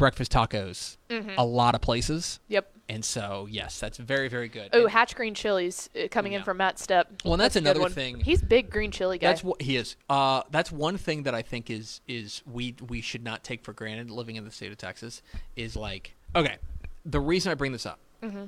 breakfast 0.00 0.32
tacos 0.32 0.96
a 1.38 1.44
lot 1.44 1.74
of 1.76 1.80
places. 1.80 2.40
Yep. 2.48 2.72
And 2.88 3.04
so, 3.04 3.46
yes, 3.48 3.78
that's 3.78 3.98
very, 3.98 4.28
very 4.28 4.48
good. 4.48 4.70
Oh, 4.72 4.88
hatch 4.88 5.14
green 5.14 5.34
chilies 5.34 5.88
uh, 5.94 6.08
coming 6.10 6.32
Yeah. 6.32 6.38
in 6.38 6.44
from 6.44 6.56
Matt 6.56 6.76
Stepp. 6.76 7.24
Well, 7.24 7.36
that's 7.36 7.54
a 7.54 7.60
another 7.60 7.88
thing. 7.88 8.18
He's 8.18 8.42
big 8.42 8.68
green 8.70 8.90
chili 8.90 9.18
guy. 9.18 9.28
That's 9.28 9.44
what 9.44 9.62
he 9.62 9.76
is. 9.76 9.94
Uh, 10.08 10.42
that's 10.50 10.72
one 10.72 10.96
thing 10.96 11.22
that 11.24 11.34
I 11.34 11.42
think 11.42 11.70
is 11.70 12.00
is 12.08 12.42
we 12.50 12.74
we 12.88 13.00
should 13.00 13.22
not 13.22 13.44
take 13.44 13.62
for 13.62 13.72
granted 13.72 14.10
living 14.10 14.34
in 14.36 14.44
the 14.44 14.50
state 14.50 14.72
of 14.72 14.78
Texas 14.78 15.22
is 15.54 15.76
like 15.76 16.16
okay. 16.34 16.56
The 17.04 17.20
reason 17.20 17.52
I 17.52 17.54
bring 17.54 17.72
this 17.72 17.86
up, 17.86 17.98
Mm-hmm. 18.22 18.44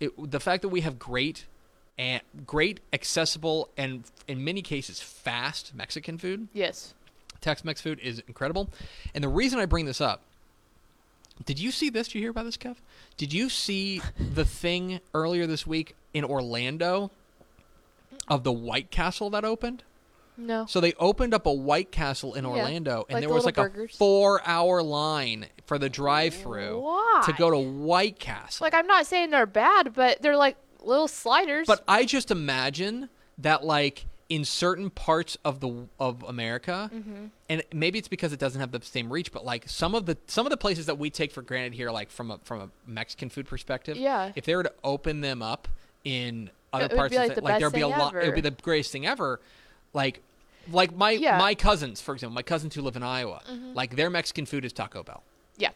it, 0.00 0.30
the 0.30 0.40
fact 0.40 0.62
that 0.62 0.68
we 0.68 0.80
have 0.82 0.98
great 0.98 1.46
and 1.98 2.22
great 2.46 2.80
accessible 2.92 3.68
and 3.76 4.04
in 4.28 4.44
many 4.44 4.62
cases 4.62 5.00
fast 5.00 5.74
Mexican 5.74 6.16
food, 6.18 6.46
yes. 6.52 6.94
Tex-Mex 7.40 7.80
food 7.80 8.00
is 8.00 8.20
incredible. 8.26 8.68
And 9.14 9.22
the 9.22 9.28
reason 9.28 9.58
I 9.60 9.66
bring 9.66 9.84
this 9.86 10.00
up, 10.00 10.22
did 11.44 11.58
you 11.58 11.70
see 11.70 11.90
this? 11.90 12.08
Did 12.08 12.16
you 12.16 12.20
hear 12.22 12.30
about 12.30 12.44
this, 12.44 12.56
Kev? 12.56 12.76
Did 13.16 13.32
you 13.32 13.48
see 13.48 14.00
the 14.34 14.44
thing 14.44 15.00
earlier 15.14 15.46
this 15.46 15.66
week 15.66 15.94
in 16.14 16.24
Orlando 16.24 17.10
of 18.28 18.44
the 18.44 18.52
White 18.52 18.90
Castle 18.90 19.30
that 19.30 19.44
opened? 19.44 19.82
No. 20.36 20.66
So 20.66 20.80
they 20.80 20.92
opened 20.94 21.34
up 21.34 21.46
a 21.46 21.52
White 21.52 21.90
Castle 21.90 22.34
in 22.34 22.46
Orlando, 22.46 23.04
and 23.08 23.14
like 23.16 23.22
there 23.22 23.28
the 23.28 23.34
was 23.34 23.44
little 23.44 23.64
like 23.64 23.72
burgers. 23.72 23.94
a 23.94 23.98
four-hour 23.98 24.82
line 24.82 25.46
for 25.66 25.78
the 25.78 25.88
drive-through 25.88 26.80
Why? 26.80 27.22
to 27.26 27.32
go 27.32 27.50
to 27.50 27.58
White 27.58 28.20
Castle. 28.20 28.64
Like 28.64 28.74
I'm 28.74 28.86
not 28.86 29.06
saying 29.06 29.30
they're 29.30 29.46
bad, 29.46 29.94
but 29.94 30.22
they're 30.22 30.36
like 30.36 30.56
little 30.80 31.08
sliders. 31.08 31.66
But 31.66 31.82
I 31.88 32.04
just 32.04 32.30
imagine 32.30 33.08
that 33.38 33.64
like 33.64 34.06
in 34.28 34.44
certain 34.44 34.90
parts 34.90 35.38
of 35.44 35.60
the 35.60 35.86
of 35.98 36.22
America, 36.24 36.90
Mm-hmm. 36.92 37.26
and 37.48 37.62
maybe 37.72 37.98
it's 37.98 38.08
because 38.08 38.32
it 38.32 38.38
doesn't 38.38 38.60
have 38.60 38.72
the 38.72 38.82
same 38.82 39.10
reach, 39.12 39.32
but 39.32 39.44
like 39.44 39.68
some 39.68 39.94
of 39.94 40.06
the 40.06 40.16
some 40.26 40.44
of 40.46 40.50
the 40.50 40.56
places 40.56 40.86
that 40.86 40.98
we 40.98 41.08
take 41.10 41.32
for 41.32 41.42
granted 41.42 41.72
here, 41.74 41.90
like 41.90 42.10
from 42.10 42.30
a 42.30 42.38
from 42.44 42.60
a 42.60 42.68
Mexican 42.86 43.30
food 43.30 43.46
perspective, 43.46 43.96
Yeah. 43.96 44.32
if 44.34 44.44
they 44.44 44.54
were 44.54 44.64
to 44.64 44.72
open 44.84 45.20
them 45.22 45.40
up 45.42 45.66
in 46.04 46.50
other 46.72 46.84
It 46.84 46.90
would 46.92 46.96
parts 46.98 47.10
be 47.12 47.16
of 47.16 47.22
like 47.28 47.34
the, 47.36 47.40
like 47.40 47.52
best 47.54 47.60
there'd 47.60 47.72
be 47.72 47.80
a 47.80 47.88
lot, 47.88 48.14
it 48.14 48.26
would 48.26 48.34
be 48.34 48.40
the 48.42 48.50
greatest 48.50 48.92
thing 48.92 49.06
ever, 49.06 49.40
like. 49.94 50.22
Like 50.70 50.94
my 50.94 51.12
Yeah. 51.12 51.38
my 51.38 51.54
cousins, 51.54 52.02
for 52.02 52.12
example, 52.12 52.34
my 52.34 52.42
cousins 52.42 52.74
who 52.74 52.82
live 52.82 52.94
in 52.94 53.02
Iowa, 53.02 53.40
Mm-hmm. 53.50 53.72
like 53.72 53.96
their 53.96 54.10
Mexican 54.10 54.44
food 54.44 54.66
is 54.66 54.72
Taco 54.74 55.02
Bell. 55.02 55.22
yeah. 55.56 55.70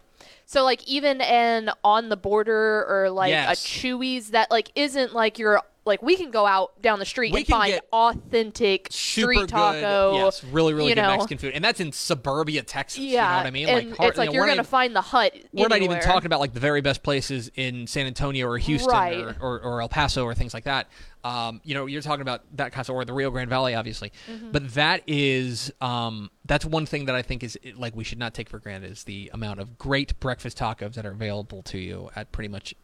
So 0.44 0.64
like 0.64 0.86
even 0.86 1.22
an 1.22 1.70
on 1.82 2.10
the 2.10 2.16
border 2.18 2.84
or 2.86 3.08
like 3.08 3.30
Yes. 3.30 3.64
a 3.64 3.66
Chuy's 3.66 4.32
that 4.32 4.50
like 4.50 4.70
isn't 4.74 5.14
like 5.14 5.38
your 5.38 5.62
like 5.84 6.02
we 6.02 6.16
can 6.16 6.30
go 6.30 6.46
out 6.46 6.80
down 6.80 6.98
the 6.98 7.04
street 7.04 7.32
We 7.32 7.40
and 7.40 7.46
find 7.48 7.80
authentic 7.92 8.88
street 8.90 9.48
taco. 9.48 10.12
good, 10.12 10.16
yes, 10.18 10.44
really, 10.44 10.74
really 10.74 10.94
good 10.94 11.00
know. 11.00 11.08
Mexican 11.08 11.38
food, 11.38 11.52
and 11.54 11.64
that's 11.64 11.80
in 11.80 11.92
suburbia 11.92 12.62
Texas. 12.62 12.98
Yeah, 13.00 13.22
you 13.24 13.30
know 13.30 13.36
what 13.38 13.46
I 13.46 13.50
mean? 13.50 13.68
and 13.68 13.96
hard- 13.96 14.08
it's 14.10 14.18
like 14.18 14.26
you 14.28 14.32
know, 14.32 14.34
you're 14.36 14.46
gonna 14.46 14.54
even- 14.54 14.64
find 14.64 14.94
the 14.94 15.00
hut. 15.00 15.34
We're 15.52 15.68
not 15.68 15.82
even 15.82 16.00
talking 16.00 16.26
about 16.26 16.40
like 16.40 16.52
the 16.54 16.60
very 16.60 16.80
best 16.80 17.02
places 17.02 17.50
in 17.56 17.86
San 17.86 18.06
Antonio 18.06 18.46
or 18.46 18.58
Houston 18.58 18.90
Right. 18.92 19.16
or, 19.18 19.36
or, 19.40 19.60
or 19.60 19.82
El 19.82 19.88
Paso 19.88 20.24
or 20.24 20.34
things 20.34 20.54
like 20.54 20.64
that. 20.64 20.88
Um, 21.24 21.60
you 21.64 21.74
know, 21.74 21.86
you're 21.86 22.02
talking 22.02 22.22
about 22.22 22.42
that 22.56 22.72
kind 22.72 22.88
of 22.88 22.94
or 22.94 23.04
the 23.04 23.12
Rio 23.12 23.30
Grande 23.30 23.48
Valley, 23.50 23.74
obviously. 23.76 24.12
Mm-hmm. 24.30 24.50
But 24.50 24.74
that 24.74 25.02
is 25.06 25.72
um, 25.80 26.30
that's 26.44 26.64
one 26.64 26.84
thing 26.86 27.04
that 27.06 27.14
I 27.14 27.22
think 27.22 27.42
is 27.44 27.58
like 27.76 27.94
we 27.94 28.04
should 28.04 28.18
not 28.18 28.34
take 28.34 28.48
for 28.48 28.58
granted 28.58 28.90
is 28.90 29.04
the 29.04 29.30
amount 29.32 29.60
of 29.60 29.78
great 29.78 30.18
breakfast 30.20 30.58
tacos 30.58 30.94
that 30.94 31.06
are 31.06 31.12
available 31.12 31.62
to 31.64 31.78
you 31.78 32.10
at 32.16 32.32
pretty 32.32 32.48
much 32.48 32.74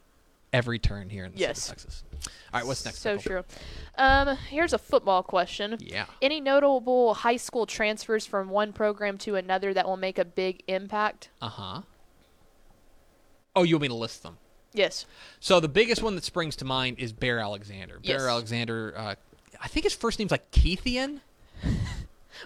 every 0.58 0.78
turn 0.80 1.08
here 1.08 1.24
in 1.24 1.32
the 1.32 1.38
Yes. 1.38 1.62
state 1.62 1.76
of 1.76 1.82
Texas. 1.82 2.02
All 2.52 2.60
right, 2.60 2.66
what's 2.66 2.84
next? 2.84 2.98
So 2.98 3.14
Michael? 3.16 3.30
true. 3.30 3.44
Um, 3.96 4.36
here's 4.48 4.72
a 4.72 4.78
football 4.78 5.22
question. 5.22 5.76
Yeah. 5.80 6.06
Any 6.20 6.40
notable 6.40 7.14
high 7.14 7.36
school 7.36 7.64
transfers 7.64 8.26
from 8.26 8.48
one 8.50 8.72
program 8.72 9.18
to 9.18 9.36
another 9.36 9.72
that 9.72 9.86
will 9.86 9.96
make 9.96 10.18
a 10.18 10.24
big 10.24 10.62
impact? 10.66 11.28
Uh 11.40 11.48
huh. 11.48 11.82
Oh, 13.54 13.62
you 13.62 13.76
want 13.76 13.82
me 13.82 13.88
to 13.88 13.94
list 13.94 14.22
them? 14.22 14.38
Yes. 14.72 15.06
So 15.40 15.60
the 15.60 15.68
biggest 15.68 16.02
one 16.02 16.14
that 16.16 16.24
springs 16.24 16.56
to 16.56 16.64
mind 16.64 16.98
is 16.98 17.12
Bear 17.12 17.38
Alexander. 17.38 18.00
Yes. 18.02 18.18
Bear 18.20 18.28
Alexander. 18.28 18.94
Uh, 18.96 19.14
I 19.60 19.68
think 19.68 19.84
his 19.84 19.94
first 19.94 20.18
name's 20.18 20.30
like 20.30 20.50
Keithian. 20.50 21.20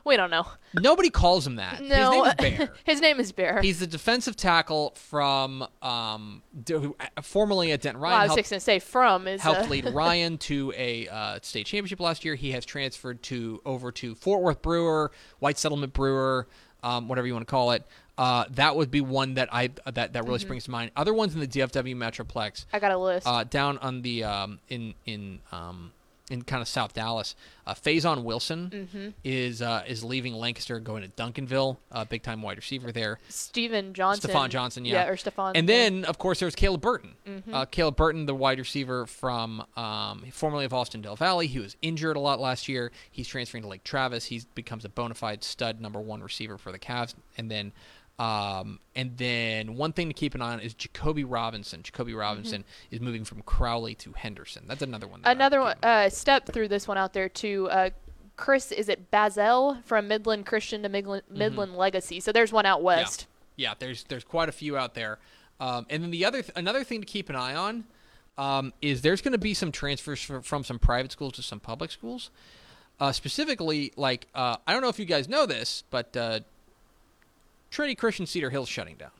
We 0.04 0.16
don't 0.16 0.30
know. 0.30 0.46
Nobody 0.74 1.10
calls 1.10 1.46
him 1.46 1.56
that. 1.56 1.82
No. 1.82 2.24
His 2.24 2.34
name 2.40 2.50
is 2.50 2.58
Bear. 2.58 2.72
His 2.84 3.00
name 3.00 3.20
is 3.20 3.32
Bear. 3.32 3.60
He's 3.62 3.80
the 3.80 3.86
defensive 3.86 4.36
tackle 4.36 4.92
from 4.96 5.66
um, 5.82 6.42
uh, 6.72 6.88
formerly 7.22 7.72
at 7.72 7.80
Denton 7.82 8.00
Ryan. 8.00 8.20
I 8.20 8.34
was 8.34 8.48
helped, 8.50 8.62
say 8.62 8.78
from 8.78 9.26
is 9.28 9.40
helped 9.40 9.62
uh, 9.62 9.70
lead 9.70 9.84
Ryan 9.92 10.38
to 10.38 10.72
a 10.76 11.08
uh, 11.08 11.38
state 11.42 11.66
championship 11.66 12.00
last 12.00 12.24
year. 12.24 12.34
He 12.34 12.52
has 12.52 12.64
transferred 12.64 13.22
to 13.24 13.60
over 13.64 13.92
to 13.92 14.14
Fort 14.14 14.42
Worth 14.42 14.62
Brewer, 14.62 15.10
White 15.38 15.58
Settlement 15.58 15.92
Brewer, 15.92 16.46
um, 16.82 17.08
whatever 17.08 17.26
you 17.26 17.34
want 17.34 17.46
to 17.46 17.50
call 17.50 17.72
it. 17.72 17.84
Uh, 18.18 18.44
that 18.50 18.76
would 18.76 18.90
be 18.90 19.00
one 19.00 19.34
that 19.34 19.48
I 19.52 19.70
that 19.90 20.12
that 20.12 20.14
really 20.24 20.32
Mm-hmm. 20.36 20.46
springs 20.46 20.64
to 20.64 20.70
mind. 20.70 20.90
Other 20.96 21.14
ones 21.14 21.32
in 21.34 21.40
the 21.40 21.46
DFW 21.46 21.96
Metroplex 21.96 22.66
I 22.72 22.78
got 22.78 22.92
a 22.92 22.98
list. 22.98 23.26
uh, 23.26 23.44
down 23.44 23.78
on 23.78 24.02
the 24.02 24.24
um, 24.24 24.58
in 24.68 24.92
in 25.06 25.40
um, 25.50 25.92
in 26.30 26.42
kind 26.42 26.62
of 26.62 26.68
South 26.68 26.94
Dallas. 26.94 27.34
Uh, 27.66 27.74
Faison 27.74 28.24
Wilson 28.24 28.70
Mm-hmm. 28.72 29.08
is 29.22 29.62
uh, 29.62 29.82
is 29.86 30.02
leaving 30.02 30.34
Lancaster, 30.34 30.80
going 30.80 31.02
to 31.02 31.08
Duncanville, 31.10 31.76
uh, 31.92 32.04
big 32.04 32.22
time 32.22 32.42
wide 32.42 32.56
receiver 32.56 32.90
there. 32.90 33.18
Steven 33.28 33.94
Johnson. 33.94 34.30
Stephon 34.30 34.48
Johnson, 34.48 34.84
yeah. 34.84 35.06
or 35.06 35.16
Stephon. 35.16 35.52
And 35.54 35.68
yeah. 35.68 35.76
then, 35.76 36.04
of 36.04 36.18
course, 36.18 36.40
there's 36.40 36.54
Caleb 36.54 36.80
Burton. 36.80 37.14
Mm-hmm. 37.26 37.54
Uh, 37.54 37.64
Caleb 37.66 37.96
Burton, 37.96 38.26
the 38.26 38.34
wide 38.34 38.58
receiver 38.58 39.06
from 39.06 39.64
um, 39.76 40.24
formerly 40.32 40.64
of 40.64 40.72
Austin 40.72 41.02
Del 41.02 41.16
Valle. 41.16 41.40
He 41.40 41.58
was 41.58 41.76
injured 41.82 42.16
a 42.16 42.20
lot 42.20 42.40
last 42.40 42.68
year. 42.68 42.90
He's 43.10 43.28
transferring 43.28 43.62
to 43.62 43.68
Lake 43.68 43.84
Travis. 43.84 44.24
He 44.26 44.42
becomes 44.54 44.84
a 44.84 44.88
bona 44.88 45.14
fide 45.14 45.44
stud 45.44 45.80
number 45.80 46.00
one 46.00 46.22
receiver 46.22 46.58
for 46.58 46.72
the 46.72 46.78
Cavs. 46.78 47.14
And 47.36 47.50
then, 47.50 47.72
um, 48.22 48.78
and 48.94 49.16
then 49.16 49.74
one 49.76 49.92
thing 49.92 50.08
to 50.08 50.14
keep 50.14 50.34
an 50.34 50.42
eye 50.42 50.52
on 50.52 50.60
is 50.60 50.74
Jacoby 50.74 51.24
Robinson. 51.24 51.82
Jacoby 51.82 52.14
Robinson 52.14 52.64
is 52.90 53.00
moving 53.00 53.24
from 53.24 53.42
Crowley 53.42 53.94
to 53.96 54.12
Henderson. 54.12 54.64
That's 54.68 54.82
another 54.82 55.06
one. 55.08 55.22
that 55.22 55.28
Mm-hmm. 55.30 55.40
another 55.40 55.60
one. 55.60 55.76
Uh, 55.82 56.08
step 56.08 56.46
through 56.46 56.68
this 56.68 56.86
one 56.86 56.98
out 56.98 57.12
there 57.14 57.28
too. 57.28 57.68
Uh, 57.70 57.90
Chris, 58.36 58.70
is 58.72 58.88
it 58.88 59.10
Bazel 59.10 59.78
from 59.84 60.08
Midland 60.08 60.46
Christian 60.46 60.82
to 60.82 60.88
Midland, 60.88 61.22
Midland 61.30 61.74
Legacy? 61.76 62.20
So 62.20 62.32
there's 62.32 62.52
one 62.52 62.66
out 62.66 62.82
west. 62.82 63.26
Yeah, 63.56 63.70
yeah. 63.70 63.74
There's 63.78 64.04
there's 64.04 64.24
quite 64.24 64.48
a 64.48 64.52
few 64.52 64.76
out 64.76 64.94
there. 64.94 65.18
Um, 65.60 65.86
and 65.90 66.02
then 66.02 66.10
the 66.10 66.24
other 66.24 66.42
th- 66.42 66.52
another 66.56 66.84
thing 66.84 67.00
to 67.00 67.06
keep 67.06 67.28
an 67.28 67.36
eye 67.36 67.54
on 67.54 67.84
um, 68.38 68.72
is 68.82 69.02
there's 69.02 69.20
going 69.20 69.32
to 69.32 69.38
be 69.38 69.54
some 69.54 69.70
transfers 69.72 70.20
from, 70.22 70.42
from 70.42 70.64
some 70.64 70.78
private 70.78 71.12
schools 71.12 71.34
to 71.34 71.42
some 71.42 71.60
public 71.60 71.90
schools. 71.90 72.30
Uh, 73.00 73.10
specifically, 73.12 73.92
like 73.96 74.26
uh, 74.34 74.56
I 74.66 74.72
don't 74.72 74.82
know 74.82 74.88
if 74.88 74.98
you 74.98 75.04
guys 75.06 75.28
know 75.28 75.44
this, 75.46 75.82
but 75.90 76.16
uh, 76.16 76.40
Trinity 77.72 77.94
Christian 77.96 78.26
Cedar 78.26 78.50
Hill's 78.50 78.68
shutting 78.68 78.96
down. 78.96 79.10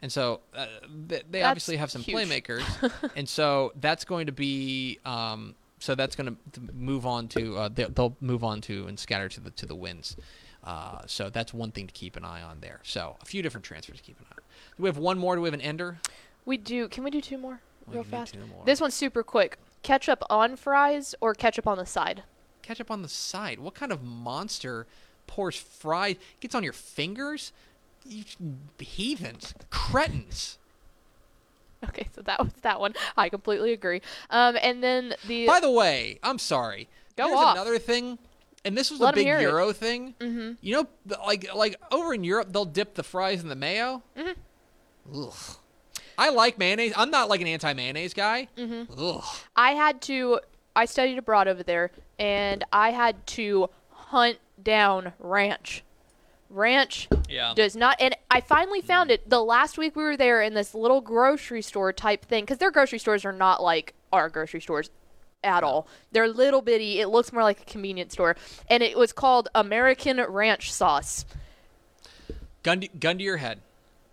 And 0.00 0.10
so 0.10 0.40
uh, 0.54 0.66
they, 1.06 1.22
they 1.28 1.42
obviously 1.42 1.76
have 1.76 1.90
some 1.90 2.02
huge. 2.02 2.16
playmakers, 2.16 2.62
and 3.16 3.28
so 3.28 3.72
that's 3.80 4.04
going 4.04 4.26
to 4.26 4.32
be 4.32 5.00
um, 5.04 5.56
so 5.80 5.96
that's 5.96 6.14
going 6.14 6.36
to 6.52 6.60
move 6.72 7.04
on 7.04 7.26
to 7.28 7.56
uh, 7.56 7.68
they, 7.68 7.84
they'll 7.84 8.16
move 8.20 8.44
on 8.44 8.60
to 8.62 8.86
and 8.86 8.96
scatter 8.98 9.28
to 9.28 9.40
the 9.40 9.50
to 9.50 9.66
the 9.66 9.74
winds. 9.74 10.16
Uh, 10.62 11.00
so 11.06 11.30
that's 11.30 11.52
one 11.52 11.72
thing 11.72 11.88
to 11.88 11.92
keep 11.92 12.16
an 12.16 12.24
eye 12.24 12.42
on 12.42 12.60
there. 12.60 12.78
So 12.84 13.16
a 13.20 13.24
few 13.24 13.42
different 13.42 13.64
transfers 13.64 13.96
to 13.98 14.02
keep 14.04 14.18
an 14.20 14.26
eye 14.30 14.34
on. 14.34 14.42
Do 14.76 14.82
we 14.84 14.88
have 14.88 14.98
one 14.98 15.18
more? 15.18 15.34
Do 15.34 15.42
we 15.42 15.48
have 15.48 15.54
an 15.54 15.60
ender? 15.60 15.98
We 16.44 16.56
do. 16.56 16.86
Can 16.88 17.02
we 17.02 17.10
do 17.10 17.20
two 17.20 17.38
more 17.38 17.60
We 17.88 17.94
real 17.94 18.04
fast? 18.04 18.36
more. 18.36 18.64
This 18.64 18.80
one's 18.80 18.94
super 18.94 19.24
quick. 19.24 19.58
Ketchup 19.82 20.22
on 20.30 20.54
fries 20.54 21.14
or 21.20 21.34
ketchup 21.34 21.66
on 21.66 21.78
the 21.78 21.86
side? 21.86 22.22
Ketchup 22.62 22.90
on 22.90 23.02
the 23.02 23.08
side. 23.08 23.58
What 23.58 23.74
kind 23.74 23.90
of 23.90 24.04
monster 24.04 24.86
pours 25.26 25.56
fries? 25.56 26.16
Gets 26.40 26.54
on 26.54 26.62
your 26.62 26.72
fingers? 26.72 27.52
You 28.04 28.24
heathens, 28.78 29.54
cretins. 29.70 30.58
Okay, 31.88 32.08
so 32.14 32.22
that 32.22 32.40
was 32.40 32.52
that 32.62 32.80
one. 32.80 32.94
I 33.16 33.28
completely 33.28 33.72
agree. 33.72 34.02
Um, 34.30 34.56
and 34.60 34.82
then 34.82 35.14
the 35.26 35.46
By 35.46 35.60
the 35.60 35.70
way, 35.70 36.18
I'm 36.22 36.38
sorry. 36.38 36.88
Go 37.16 37.26
Here's 37.28 37.38
off. 37.38 37.54
another 37.56 37.78
thing, 37.78 38.18
and 38.64 38.76
this 38.76 38.90
was 38.90 38.98
Let 39.00 39.14
a 39.14 39.16
big 39.16 39.26
hear 39.26 39.38
it. 39.38 39.42
Euro 39.42 39.72
thing. 39.72 40.14
Mhm. 40.18 40.56
You 40.60 40.76
know, 41.06 41.16
like 41.24 41.52
like 41.54 41.76
over 41.92 42.12
in 42.14 42.24
Europe, 42.24 42.48
they'll 42.52 42.64
dip 42.64 42.94
the 42.94 43.02
fries 43.04 43.42
in 43.42 43.48
the 43.48 43.54
mayo. 43.56 44.02
Mm-hmm. 44.16 45.22
Ugh. 45.22 45.56
I 46.16 46.30
like 46.30 46.58
mayonnaise. 46.58 46.92
I'm 46.96 47.10
not 47.12 47.28
like 47.28 47.40
an 47.40 47.46
anti 47.46 47.72
mayonnaise 47.74 48.12
guy. 48.14 48.48
Mhm. 48.56 48.88
Ugh. 48.98 49.24
I 49.54 49.72
had 49.72 50.00
to. 50.02 50.40
I 50.74 50.84
studied 50.84 51.18
abroad 51.18 51.46
over 51.48 51.62
there, 51.62 51.90
and 52.18 52.64
I 52.72 52.90
had 52.90 53.24
to 53.28 53.70
hunt 53.90 54.38
down 54.62 55.12
ranch. 55.20 55.82
Ranch 56.50 57.08
Yeah. 57.28 57.52
does 57.54 57.76
not, 57.76 57.96
and 58.00 58.16
I 58.30 58.40
finally 58.40 58.80
found 58.80 59.10
it 59.10 59.28
the 59.28 59.42
last 59.42 59.76
week 59.76 59.94
we 59.96 60.02
were 60.02 60.16
there 60.16 60.40
in 60.42 60.54
this 60.54 60.74
little 60.74 61.00
grocery 61.00 61.60
store 61.62 61.92
type 61.92 62.24
thing 62.24 62.44
because 62.44 62.58
their 62.58 62.70
grocery 62.70 62.98
stores 62.98 63.24
are 63.24 63.32
not 63.32 63.62
like 63.62 63.94
our 64.12 64.28
grocery 64.28 64.60
stores 64.60 64.90
at 65.44 65.62
all. 65.62 65.86
They're 66.10 66.26
little 66.28 66.62
bitty. 66.62 67.00
It 67.00 67.08
looks 67.08 67.32
more 67.32 67.42
like 67.42 67.60
a 67.60 67.64
convenience 67.64 68.14
store, 68.14 68.34
and 68.68 68.82
it 68.82 68.96
was 68.96 69.12
called 69.12 69.48
American 69.54 70.20
Ranch 70.20 70.72
Sauce. 70.72 71.26
Gun 72.62 72.80
to, 72.80 72.88
gun 72.88 73.18
to 73.18 73.24
your 73.24 73.36
head. 73.36 73.60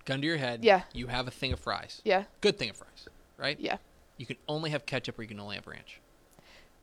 Gun 0.03 0.21
to 0.21 0.27
your 0.27 0.37
head. 0.37 0.63
Yeah. 0.63 0.81
You 0.93 1.07
have 1.07 1.27
a 1.27 1.31
thing 1.31 1.51
of 1.53 1.59
fries. 1.59 2.01
Yeah. 2.03 2.25
Good 2.41 2.57
thing 2.57 2.69
of 2.69 2.75
fries, 2.77 3.07
right? 3.37 3.59
Yeah. 3.59 3.77
You 4.17 4.25
can 4.25 4.37
only 4.47 4.69
have 4.69 4.85
ketchup 4.85 5.17
or 5.17 5.23
you 5.23 5.27
can 5.29 5.39
only 5.39 5.55
have 5.55 5.65
ranch. 5.67 5.99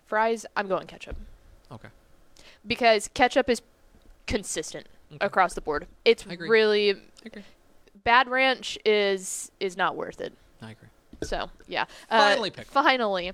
Fries, 0.06 0.44
I'm 0.56 0.66
going 0.66 0.86
ketchup. 0.86 1.16
Okay. 1.70 1.88
because 2.66 3.08
ketchup 3.14 3.48
is 3.48 3.62
consistent 4.26 4.86
across 5.20 5.54
the 5.54 5.60
board. 5.60 5.86
It's 6.04 6.26
I 6.28 6.32
agree. 6.32 6.48
really 6.48 6.90
agree. 7.24 7.42
bad 8.04 8.28
ranch 8.28 8.78
is 8.84 9.50
is 9.60 9.76
not 9.76 9.96
worth 9.96 10.20
it. 10.20 10.32
I 10.60 10.72
agree. 10.72 10.88
So 11.22 11.50
yeah. 11.68 11.84
Finally, 12.08 12.50
uh, 12.50 12.54
pick 12.54 12.66
finally, 12.66 13.32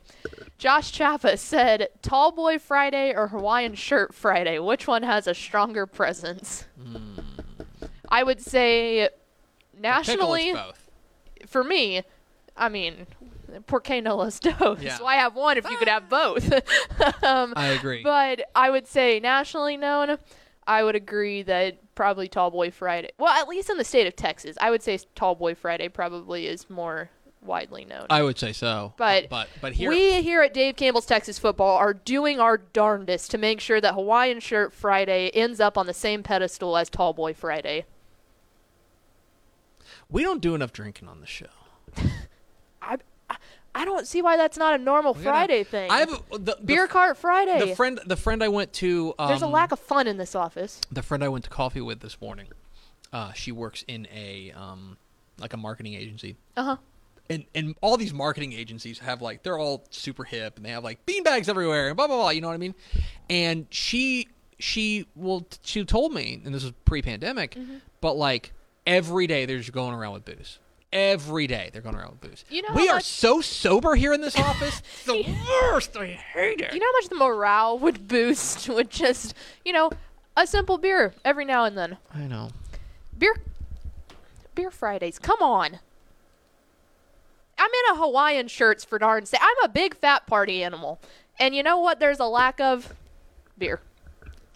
Josh 0.59 0.93
Chappa 0.93 1.39
said, 1.39 1.89
"Tall 2.03 2.33
boy 2.33 2.59
Friday 2.59 3.15
or 3.15 3.29
Hawaiian 3.29 3.75
shirt 3.75 4.15
Friday? 4.15 4.59
Which 4.59 4.87
one 4.87 5.03
has 5.03 5.27
a 5.27 5.35
stronger 5.35 5.87
presence?" 5.87 6.67
Hmm. 6.81 7.19
I 8.09 8.23
would 8.23 8.41
say 8.41 9.09
nationally, 9.79 10.53
both. 10.53 10.91
for 11.47 11.63
me, 11.63 12.03
I 12.57 12.69
mean, 12.69 13.07
por 13.67 13.81
qué 13.81 14.03
no 14.03 14.17
los 14.17 14.39
dos? 14.41 14.79
Yeah. 14.83 14.99
Why 14.99 15.17
have 15.17 15.35
one 15.35 15.59
if 15.59 15.69
you 15.71 15.77
could 15.77 15.89
have 15.89 16.09
both? 16.09 16.51
um, 17.23 17.53
I 17.57 17.69
agree. 17.69 18.03
But 18.03 18.43
I 18.55 18.71
would 18.71 18.87
say 18.87 19.21
nationally 19.21 19.77
known, 19.77 20.19
I 20.69 20.85
would 20.85 20.95
agree 20.95 21.43
that 21.45 21.79
probably 21.95 22.29
Tall 22.29 22.51
Boy 22.51 22.71
Friday. 22.71 23.11
Well, 23.19 23.33
at 23.33 23.49
least 23.49 23.71
in 23.71 23.79
the 23.79 23.85
state 23.85 24.07
of 24.07 24.15
Texas, 24.15 24.57
I 24.61 24.71
would 24.71 24.83
say 24.83 24.99
Tall 25.15 25.35
Boy 25.35 25.55
Friday 25.55 25.89
probably 25.89 26.47
is 26.47 26.69
more 26.69 27.09
widely 27.41 27.87
known. 27.87 28.07
I 28.11 28.23
would 28.23 28.39
say 28.39 28.53
so. 28.53 28.93
But 28.99 29.31
but 29.31 29.49
but 29.63 29.73
here 29.73 29.89
we 29.89 30.21
here 30.23 30.43
at 30.43 30.53
Dave 30.53 30.77
Campbell's 30.77 31.07
Texas 31.07 31.39
Football 31.39 31.79
are 31.79 31.95
doing 31.95 32.39
our 32.39 32.59
darndest 32.59 33.31
to 33.31 33.39
make 33.39 33.61
sure 33.61 33.81
that 33.81 33.95
Hawaiian 33.95 34.41
Shirt 34.41 34.75
Friday 34.75 35.31
ends 35.31 35.59
up 35.59 35.79
on 35.79 35.87
the 35.87 35.95
same 35.95 36.23
pedestal 36.23 36.77
as 36.77 36.91
Tall 36.91 37.15
Boy 37.15 37.33
Friday. 37.33 37.87
we 40.11 40.23
don't 40.23 40.43
do 40.43 40.55
enough 40.55 40.73
drinking 40.73 41.09
on 41.09 41.21
the 41.21 41.27
show. 41.27 41.47
I 43.79 43.85
don't 43.85 44.07
see 44.07 44.21
why 44.23 44.37
that's 44.37 44.59
not 44.59 44.75
a 44.79 44.83
normal 44.83 45.15
Friday 45.15 45.63
thing. 45.65 45.91
I 45.91 46.01
have 46.01 46.13
a- 46.33 46.39
the, 46.39 46.57
the 46.57 46.65
Beer 46.65 46.87
cart 46.89 47.17
Friday. 47.17 47.59
The 47.71 47.77
friend 47.77 48.01
the 48.05 48.17
friend 48.17 48.43
I 48.43 48.49
went 48.49 48.73
to 48.75 49.15
um, 49.19 49.29
There's 49.29 49.43
a 49.43 49.47
lack 49.47 49.73
of 49.73 49.79
fun 49.79 50.07
in 50.07 50.17
this 50.19 50.35
office. 50.35 50.81
the 50.91 51.03
friend 51.03 51.23
I 51.25 51.29
went 51.29 51.45
to 51.45 51.51
coffee 51.51 51.81
with 51.81 52.01
this 52.01 52.21
morning. 52.21 52.49
Uh, 53.13 53.33
she 53.33 53.53
works 53.53 53.85
in 53.89 54.07
a 54.15 54.53
um, 54.53 54.97
like 55.39 55.53
a 55.53 55.57
marketing 55.57 55.95
agency. 55.95 56.37
Uh 56.57 56.63
huh. 56.65 56.77
and 57.31 57.45
and 57.55 57.75
all 57.81 57.97
these 57.97 58.13
marketing 58.13 58.53
agencies 58.53 58.99
have 58.99 59.23
like 59.23 59.43
they're 59.45 59.59
all 59.59 59.85
super 59.91 60.25
hip 60.25 60.57
and 60.57 60.65
they 60.67 60.71
have 60.71 60.83
like 60.85 61.07
beanbags 61.07 61.49
everywhere 61.49 61.89
and 61.89 61.97
blah 61.97 62.07
blah 62.07 62.17
blah. 62.17 62.31
You 62.31 62.41
know 62.41 62.49
what 62.49 62.55
I 62.55 62.59
mean? 62.59 62.75
And 63.31 63.67
she 63.71 64.29
she 64.59 65.07
well 65.15 65.47
she 65.63 65.85
told 65.85 66.13
me, 66.13 66.41
and 66.45 66.53
this 66.55 66.65
was 66.65 66.73
pre-pandemic, 66.85 67.55
Mm-hmm. 67.55 67.77
but 68.01 68.17
like 68.17 68.53
every 68.87 69.27
day 69.27 69.47
they're 69.47 69.59
just 69.59 69.73
going 69.73 69.95
around 69.95 70.15
with 70.15 70.25
booze. 70.25 70.59
Every 70.93 71.47
day 71.47 71.69
they're 71.73 71.83
going 71.83 71.97
around 71.97 72.13
with 72.13 72.21
booze. 72.31 72.45
You 72.49 72.63
know 72.63 72.69
we 72.75 72.89
are 72.89 72.97
much- 72.97 73.05
so 73.05 73.41
sober 73.41 73.95
here 73.95 74.13
in 74.15 74.21
this 74.23 74.37
office. 74.39 74.81
It's 74.81 75.05
the 75.05 75.37
worst. 75.63 75.97
I 75.97 76.07
hate 76.07 76.61
it. 76.61 76.73
You 76.73 76.81
know 76.81 76.87
how 76.87 76.93
much 77.01 77.09
the 77.09 77.15
morale 77.17 77.79
would 77.81 78.09
boost 78.09 78.69
with 78.69 78.89
just, 78.89 79.35
you 79.65 79.73
know, 79.73 79.91
a 80.37 80.47
simple 80.47 80.79
beer 80.79 81.13
every 81.25 81.45
now 81.45 81.65
and 81.65 81.77
then. 81.77 81.99
I 82.15 82.21
know. 82.27 82.51
Beer 83.17 83.37
Beer 84.55 84.71
Fridays. 84.71 85.19
Come 85.19 85.41
on. 85.43 85.79
I'm 87.61 87.71
in 87.71 87.95
a 87.97 87.99
Hawaiian 88.01 88.47
shirts 88.49 88.85
for 88.85 88.99
darn 88.99 89.27
sake. 89.27 89.41
I'm 89.43 89.65
a 89.65 89.69
big 89.69 89.97
fat 89.97 90.27
party 90.27 90.63
animal. 90.63 91.01
And 91.41 91.55
you 91.55 91.63
know 91.63 91.79
what 91.79 91.99
there's 92.01 92.21
a 92.21 92.25
lack 92.25 92.61
of? 92.61 92.95
Beer. 93.59 93.81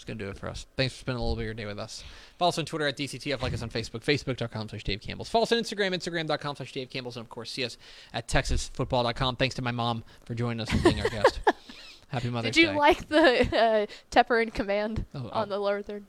It's 0.02 0.08
going 0.08 0.18
to 0.18 0.24
do 0.24 0.30
it 0.32 0.36
for 0.36 0.48
us. 0.48 0.66
Thanks 0.76 0.94
for 0.94 0.98
spending 1.02 1.20
a 1.20 1.22
little 1.22 1.36
bit 1.36 1.42
of 1.42 1.46
your 1.46 1.54
day 1.54 1.64
with 1.64 1.78
us. 1.78 2.02
Follow 2.36 2.48
us 2.48 2.58
on 2.58 2.64
Twitter 2.64 2.88
at 2.88 2.96
DCTF. 2.96 3.40
Like 3.40 3.54
us 3.54 3.62
on 3.62 3.70
Facebook, 3.70 4.00
facebook.com 4.02 4.68
slash 4.68 4.82
Dave 4.82 5.00
Campbell's. 5.00 5.28
Follow 5.28 5.44
us 5.44 5.52
on 5.52 5.58
Instagram, 5.58 5.94
instagram.com 5.94 6.56
slash 6.56 6.72
Dave 6.72 6.90
Campbell's. 6.90 7.16
And, 7.16 7.24
of 7.24 7.30
course, 7.30 7.52
see 7.52 7.64
us 7.64 7.78
at 8.12 8.26
texasfootball.com. 8.26 9.36
Thanks 9.36 9.54
to 9.54 9.62
my 9.62 9.70
mom 9.70 10.02
for 10.24 10.34
joining 10.34 10.58
us 10.58 10.72
and 10.72 10.82
being 10.82 11.00
our 11.00 11.08
guest. 11.08 11.38
Happy 12.08 12.30
Mother's 12.30 12.52
Day. 12.52 12.62
Did 12.62 12.66
you 12.66 12.72
Day. 12.72 12.78
like 12.80 13.08
the 13.08 13.56
uh, 13.56 13.86
Tepper 14.10 14.42
in 14.42 14.50
command 14.50 15.04
Oh, 15.14 15.30
on 15.32 15.46
oh. 15.46 15.46
the 15.46 15.58
lower 15.60 15.82
third? 15.82 16.02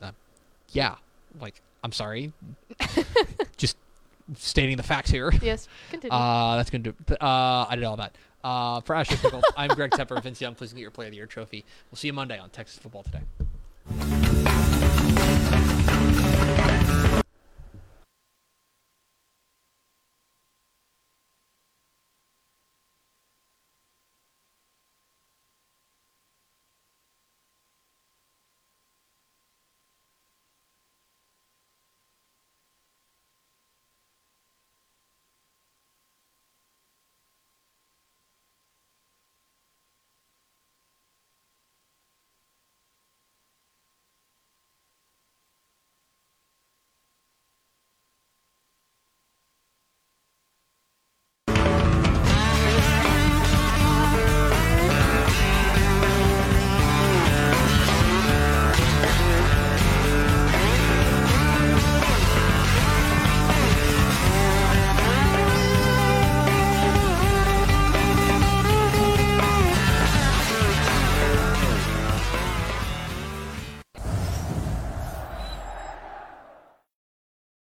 Uh, 0.00 0.12
yeah. 0.70 0.94
Like, 1.40 1.60
I'm 1.82 1.90
sorry. 1.90 2.32
Just 3.56 3.76
stating 4.36 4.76
the 4.76 4.84
facts 4.84 5.10
here. 5.10 5.32
Yes, 5.42 5.66
continue. 5.90 6.16
Uh, 6.16 6.54
that's 6.58 6.70
going 6.70 6.84
to 6.84 6.92
do 6.92 6.96
it. 7.08 7.20
Uh, 7.20 7.66
I 7.68 7.74
did 7.74 7.82
all 7.82 7.96
that. 7.96 8.14
Uh, 8.46 8.80
for 8.82 8.94
Ashley 8.94 9.16
Pickle, 9.16 9.42
I'm 9.56 9.70
Greg 9.70 9.90
Tepper. 9.90 10.22
Vince 10.22 10.40
Young, 10.40 10.54
please 10.54 10.72
get 10.72 10.80
your 10.80 10.92
Player 10.92 11.08
of 11.08 11.10
the 11.10 11.16
Year 11.16 11.26
trophy. 11.26 11.64
We'll 11.90 11.96
see 11.96 12.06
you 12.06 12.12
Monday 12.12 12.38
on 12.38 12.48
Texas 12.50 12.78
Football 12.78 13.02
Today. 13.02 13.22